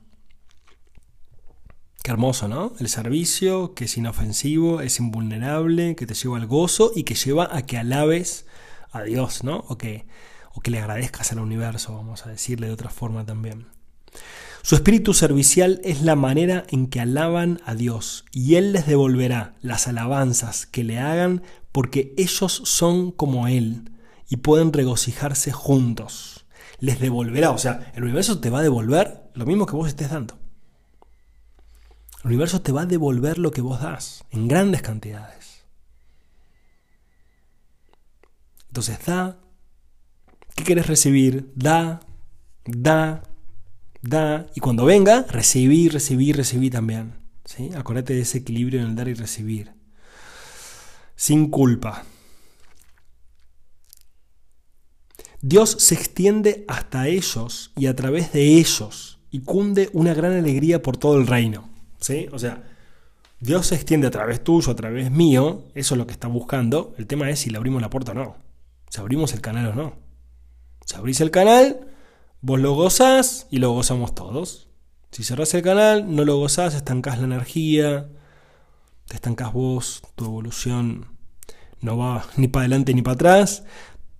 Qué 2.03 2.11
hermoso, 2.11 2.49
¿no? 2.49 2.73
El 2.81 2.89
servicio 2.89 3.75
que 3.75 3.85
es 3.85 3.97
inofensivo, 3.97 4.81
es 4.81 4.99
invulnerable, 4.99 5.95
que 5.95 6.07
te 6.07 6.15
lleva 6.15 6.37
al 6.37 6.47
gozo 6.47 6.91
y 6.97 7.05
que 7.05 7.15
lleva 7.15 7.55
a 7.57 7.65
que 7.65 7.79
alabes 7.79 8.47
a 8.91 9.03
Dios, 9.03 9.45
¿no? 9.45 9.59
O 9.69 9.79
que 9.79 10.07
o 10.55 10.61
que 10.61 10.71
le 10.71 10.79
agradezcas 10.79 11.33
al 11.33 11.39
universo, 11.39 11.95
vamos 11.95 12.27
a 12.27 12.31
decirle 12.31 12.67
de 12.67 12.73
otra 12.73 12.91
forma 12.91 13.25
también. 13.25 13.67
Su 14.63 14.77
espíritu 14.77 15.13
servicial 15.13 15.81
es 15.83 16.03
la 16.03 16.15
manera 16.15 16.65
en 16.69 16.87
que 16.87 17.01
alaban 17.01 17.61
a 17.65 17.75
Dios 17.75 18.25
y 18.31 18.55
Él 18.55 18.73
les 18.73 18.87
devolverá 18.87 19.55
las 19.61 19.89
alabanzas 19.89 20.67
que 20.67 20.85
le 20.85 21.01
hagan 21.01 21.43
porque 21.73 22.15
ellos 22.17 22.63
son 22.65 23.11
como 23.11 23.49
Él 23.49 23.91
y 24.29 24.37
pueden 24.37 24.73
regocijarse 24.73 25.51
juntos. 25.51 26.47
Les 26.79 27.01
devolverá, 27.01 27.51
o 27.51 27.59
sea, 27.59 27.93
el 27.95 28.05
universo 28.05 28.39
te 28.39 28.51
va 28.51 28.61
a 28.61 28.63
devolver 28.63 29.31
lo 29.35 29.47
mismo 29.47 29.67
que 29.67 29.77
vos 29.77 29.89
estés 29.89 30.11
dando. 30.11 30.39
El 32.23 32.29
universo 32.29 32.63
te 32.63 32.71
va 32.71 32.83
a 32.83 32.87
devolver 32.87 33.39
lo 33.39 33.51
que 33.51 33.63
vos 33.63 33.81
das 33.81 34.25
en 34.31 34.47
grandes 34.47 34.83
cantidades. 34.83 35.65
Entonces 38.69 39.05
da, 39.05 39.39
¿Qué 40.55 40.65
quieres 40.65 40.87
recibir? 40.87 41.51
Da, 41.55 42.01
da, 42.65 43.23
da. 44.03 44.47
Y 44.55 44.61
cuando 44.61 44.85
venga, 44.85 45.25
recibí, 45.29 45.89
recibí, 45.89 46.33
recibí 46.33 46.71
también. 46.71 47.15
¿sí? 47.45 47.71
Acuérdate 47.77 48.15
de 48.15 48.21
ese 48.21 48.39
equilibrio 48.39 48.81
en 48.81 48.89
el 48.89 48.97
dar 48.97 49.09
y 49.09 49.15
recibir. 49.15 49.73
Sin 51.17 51.51
culpa. 51.51 52.05
Dios 55.41 55.77
se 55.79 55.95
extiende 55.95 56.65
hasta 56.69 57.09
ellos 57.09 57.73
y 57.77 57.87
a 57.87 57.97
través 57.97 58.33
de 58.33 58.59
ellos 58.59 59.19
y 59.31 59.41
cunde 59.41 59.91
una 59.93 60.15
gran 60.15 60.33
alegría 60.33 60.83
por 60.83 60.97
todo 60.97 61.19
el 61.19 61.27
reino. 61.27 61.69
¿sí? 62.01 62.29
O 62.33 62.39
sea, 62.39 62.63
Dios 63.41 63.67
se 63.67 63.75
extiende 63.75 64.07
a 64.07 64.11
través 64.13 64.45
tuyo, 64.45 64.71
a 64.71 64.77
través 64.77 65.11
mío, 65.11 65.65
eso 65.75 65.95
es 65.95 65.99
lo 65.99 66.07
que 66.07 66.13
está 66.13 66.29
buscando. 66.29 66.95
El 66.97 67.09
tema 67.09 67.29
es 67.29 67.41
si 67.41 67.51
le 67.51 67.57
abrimos 67.57 67.83
la 67.83 67.91
puerta 67.91 68.13
o 68.13 68.15
no. 68.15 68.37
Si 68.89 69.01
abrimos 69.01 69.33
el 69.33 69.41
canal 69.41 69.67
o 69.69 69.75
no. 69.75 70.02
Si 70.87 70.97
abrís 70.97 71.21
el 71.21 71.31
canal, 71.31 71.87
vos 72.41 72.61
lo 72.61 72.75
gozás 72.75 73.47
y 73.51 73.59
lo 73.59 73.73
gozamos 73.73 74.15
todos. 74.15 74.69
Si 75.11 75.25
cerrás 75.25 75.55
el 75.55 75.63
canal, 75.63 76.15
no 76.15 76.25
lo 76.25 76.37
gozás, 76.39 76.75
estancás 76.75 77.19
la 77.19 77.25
energía, 77.25 78.09
te 79.07 79.17
estancás 79.17 79.53
vos, 79.53 80.03
tu 80.15 80.25
evolución 80.25 81.07
no 81.81 81.99
va 81.99 82.25
ni 82.37 82.49
para 82.49 82.63
adelante 82.63 82.95
ni 82.95 83.03
para 83.03 83.15
atrás, 83.15 83.65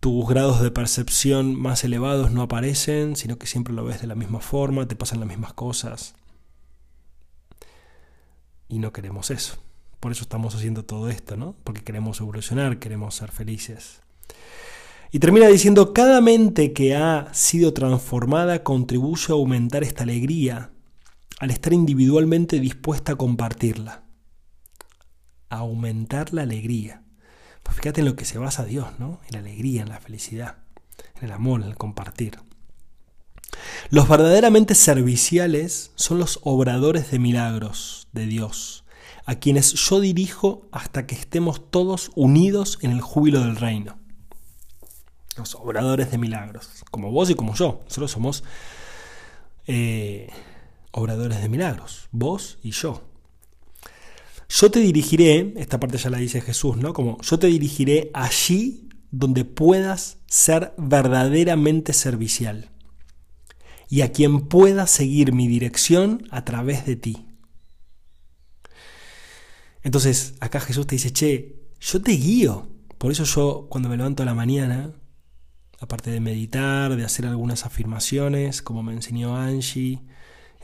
tus 0.01 0.29
grados 0.29 0.61
de 0.61 0.71
percepción 0.71 1.55
más 1.55 1.85
elevados 1.85 2.33
no 2.33 2.43
aparecen, 2.43 3.17
sino 3.17 3.39
que 3.39 3.47
siempre 3.47 3.73
lo 3.73 3.85
ves 3.85 4.01
de 4.01 4.09
la 4.09 4.17
misma 4.17 4.41
forma, 4.41 4.87
te 4.89 4.97
pasan 4.97 5.21
las 5.21 5.29
mismas 5.29 5.53
cosas. 5.53 6.15
Y 8.69 8.79
no 8.79 8.93
queremos 8.93 9.31
eso. 9.31 9.63
Por 10.01 10.11
eso 10.11 10.23
estamos 10.23 10.55
haciendo 10.57 10.85
todo 10.85 11.09
esto, 11.09 11.37
¿no? 11.37 11.55
Porque 11.63 11.85
queremos 11.85 12.21
evolucionar, 12.21 12.81
queremos 12.81 13.15
ser 13.15 13.31
felices. 13.31 14.01
Y 15.15 15.19
termina 15.19 15.47
diciendo, 15.49 15.93
cada 15.93 16.23
mente 16.23 16.73
que 16.73 16.97
ha 16.97 17.29
sido 17.35 17.75
transformada 17.75 18.65
contribuye 18.65 19.27
a 19.29 19.33
aumentar 19.35 19.85
esta 19.85 20.05
alegría 20.05 20.71
al 21.39 21.51
estar 21.51 21.75
individualmente 21.75 22.61
dispuesta 22.61 23.13
a 23.13 23.17
compartirla. 23.17 24.05
A 25.51 25.59
aumentar 25.59 26.33
la 26.33 26.43
alegría. 26.43 27.03
Pues 27.63 27.77
fíjate 27.77 28.01
en 28.01 28.07
lo 28.07 28.17
que 28.17 28.25
se 28.25 28.39
basa 28.39 28.65
Dios, 28.65 28.89
¿no? 28.99 29.21
En 29.27 29.35
la 29.35 29.41
alegría, 29.41 29.83
en 29.83 29.91
la 29.91 30.01
felicidad, 30.01 30.57
en 31.19 31.27
el 31.27 31.33
amor, 31.33 31.61
en 31.61 31.69
el 31.69 31.77
compartir. 31.77 32.39
Los 33.91 34.09
verdaderamente 34.09 34.75
serviciales 34.75 35.93
son 35.95 36.21
los 36.21 36.41
obradores 36.43 37.11
de 37.11 37.19
milagros 37.19 38.09
de 38.13 38.25
Dios, 38.25 38.87
a 39.27 39.35
quienes 39.35 39.75
yo 39.75 40.01
dirijo 40.01 40.69
hasta 40.73 41.07
que 41.07 41.17
estemos 41.17 41.71
todos 41.71 42.13
unidos 42.15 42.79
en 42.81 42.93
el 42.93 43.03
júbilo 43.03 43.41
del 43.41 43.57
reino 43.57 44.02
los 45.37 45.55
obradores 45.55 46.11
de 46.11 46.19
milagros, 46.19 46.69
como 46.91 47.11
vos 47.11 47.31
y 47.31 47.35
como 47.35 47.55
yo. 47.55 47.81
Nosotros 47.85 48.11
somos 48.11 48.45
eh, 49.67 50.31
obradores 50.91 51.41
de 51.41 51.49
milagros, 51.49 52.09
vos 52.11 52.59
y 52.63 52.71
yo. 52.73 53.03
Yo 54.49 54.71
te 54.71 54.81
dirigiré, 54.81 55.55
esta 55.57 55.81
parte 55.81 55.97
ya 55.97 56.11
la 56.11 56.19
dice 56.19 56.41
Jesús, 56.41 56.77
¿no? 56.77 56.93
Como 56.93 57.21
yo 57.23 57.39
te 57.39 57.47
dirigiré 57.47 58.11
allí 58.13 58.89
donde 59.11 59.45
puedas 59.45 60.19
ser 60.27 60.75
verdaderamente 60.77 61.93
servicial 61.93 62.71
y 63.89 64.01
a 64.03 64.13
quien 64.13 64.49
pueda 64.49 64.87
seguir 64.87 65.33
mi 65.33 65.49
dirección 65.49 66.27
a 66.31 66.45
través 66.45 66.87
de 66.87 66.97
ti. 66.97 67.27
Entonces, 69.83 70.35
acá 70.41 70.61
Jesús 70.61 70.87
te 70.87 70.95
dice, 70.95 71.13
che, 71.13 71.57
yo 71.81 72.01
te 72.01 72.13
guío. 72.13 72.69
Por 72.99 73.11
eso 73.11 73.25
yo 73.25 73.67
cuando 73.69 73.89
me 73.89 73.97
levanto 73.97 74.23
a 74.23 74.27
la 74.27 74.35
mañana, 74.35 74.93
aparte 75.83 76.11
de 76.11 76.21
meditar, 76.21 76.95
de 76.95 77.05
hacer 77.05 77.27
algunas 77.27 77.67
afirmaciones, 77.67 78.63
como 78.63 78.83
me 78.83 78.93
enseñó 78.93 79.37
Angie, 79.37 80.01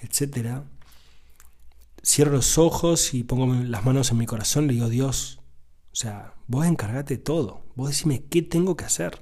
etc., 0.00 0.62
cierro 2.04 2.32
los 2.32 2.56
ojos 2.56 3.12
y 3.14 3.24
pongo 3.24 3.52
las 3.52 3.84
manos 3.84 4.12
en 4.12 4.18
mi 4.18 4.26
corazón, 4.26 4.68
le 4.68 4.74
digo, 4.74 4.88
Dios, 4.88 5.40
o 5.92 5.96
sea, 5.96 6.34
vos 6.46 6.64
encargate 6.66 7.16
de 7.16 7.22
todo, 7.22 7.64
vos 7.74 7.88
decime 7.88 8.24
qué 8.30 8.42
tengo 8.42 8.76
que 8.76 8.84
hacer, 8.84 9.20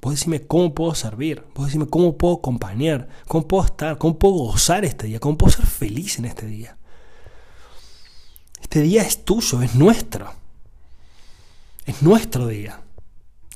vos 0.00 0.14
decime 0.14 0.46
cómo 0.46 0.74
puedo 0.74 0.94
servir, 0.94 1.44
vos 1.54 1.66
decime 1.66 1.86
cómo 1.86 2.16
puedo 2.16 2.36
acompañar, 2.36 3.08
cómo 3.28 3.46
puedo 3.46 3.66
estar, 3.66 3.98
cómo 3.98 4.18
puedo 4.18 4.34
gozar 4.34 4.86
este 4.86 5.08
día, 5.08 5.20
cómo 5.20 5.36
puedo 5.36 5.52
ser 5.52 5.66
feliz 5.66 6.18
en 6.18 6.24
este 6.24 6.46
día. 6.46 6.78
Este 8.62 8.80
día 8.80 9.02
es 9.02 9.26
tuyo, 9.26 9.60
es 9.60 9.74
nuestro. 9.74 10.32
Es 11.84 12.00
nuestro 12.00 12.46
día. 12.46 12.80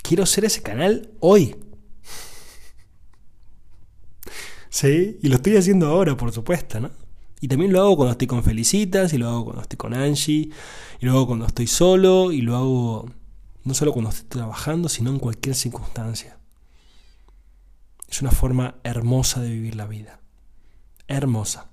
Quiero 0.03 0.27
ser 0.27 0.45
ese 0.45 0.63
canal 0.63 1.11
hoy. 1.21 1.57
Sí, 4.81 5.19
y 5.21 5.29
lo 5.29 5.35
estoy 5.35 5.57
haciendo 5.57 5.89
ahora, 5.89 6.17
por 6.17 6.31
supuesto, 6.31 6.79
¿no? 6.79 6.93
Y 7.41 7.49
también 7.49 7.73
lo 7.73 7.81
hago 7.81 7.97
cuando 7.97 8.13
estoy 8.13 8.29
con 8.29 8.45
Felicitas, 8.45 9.13
y 9.13 9.19
lo 9.19 9.29
hago 9.29 9.45
cuando 9.47 9.63
estoy 9.63 9.77
con 9.77 9.93
Angie, 9.93 10.51
y 11.01 11.05
lo 11.05 11.11
hago 11.15 11.27
cuando 11.27 11.47
estoy 11.47 11.67
solo, 11.67 12.31
y 12.31 12.43
lo 12.43 12.55
hago 12.55 13.11
no 13.65 13.75
solo 13.75 13.93
cuando 13.93 14.11
estoy 14.11 14.29
trabajando, 14.29 14.89
sino 14.89 15.11
en 15.11 15.19
cualquier 15.19 15.57
circunstancia. 15.57 16.39
Es 18.09 18.23
una 18.23 18.31
forma 18.31 18.77
hermosa 18.85 19.41
de 19.41 19.51
vivir 19.51 19.75
la 19.75 19.87
vida. 19.87 20.21
Hermosa. 21.09 21.71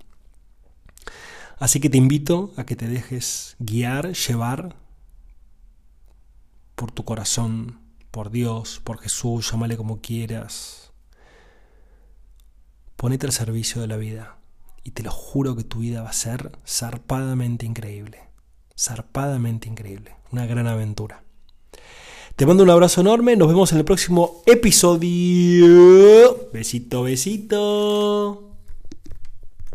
Así 1.60 1.80
que 1.80 1.92
te 1.92 2.00
invito 2.00 2.54
a 2.58 2.66
que 2.66 2.76
te 2.76 2.88
dejes 2.88 3.56
guiar, 3.60 4.14
llevar 4.14 4.78
por 6.74 6.92
tu 6.92 7.06
corazón, 7.06 7.82
por 8.10 8.32
Dios, 8.32 8.82
por 8.84 8.98
Jesús, 8.98 9.52
llámale 9.52 9.78
como 9.78 10.02
quieras. 10.02 10.85
Ponete 12.96 13.26
al 13.26 13.32
servicio 13.32 13.82
de 13.82 13.88
la 13.88 13.98
vida 13.98 14.38
y 14.84 14.92
te 14.92 15.04
lo 15.04 15.12
juro 15.12 15.56
que 15.56 15.64
tu 15.64 15.80
vida 15.80 16.04
va 16.04 16.10
a 16.10 16.14
ser 16.14 16.52
zarpadamente 16.68 17.66
increíble. 17.66 18.20
Zarpadamente 18.78 19.68
increíble. 19.68 20.16
Una 20.32 20.46
gran 20.46 20.68
aventura. 20.68 21.24
Te 22.36 22.46
mando 22.46 22.64
un 22.64 22.70
abrazo 22.70 23.02
enorme. 23.02 23.36
Nos 23.36 23.48
vemos 23.48 23.72
en 23.72 23.80
el 23.80 23.86
próximo 23.86 24.44
episodio. 24.46 25.70
Besito, 26.52 27.04
besito. 27.04 28.45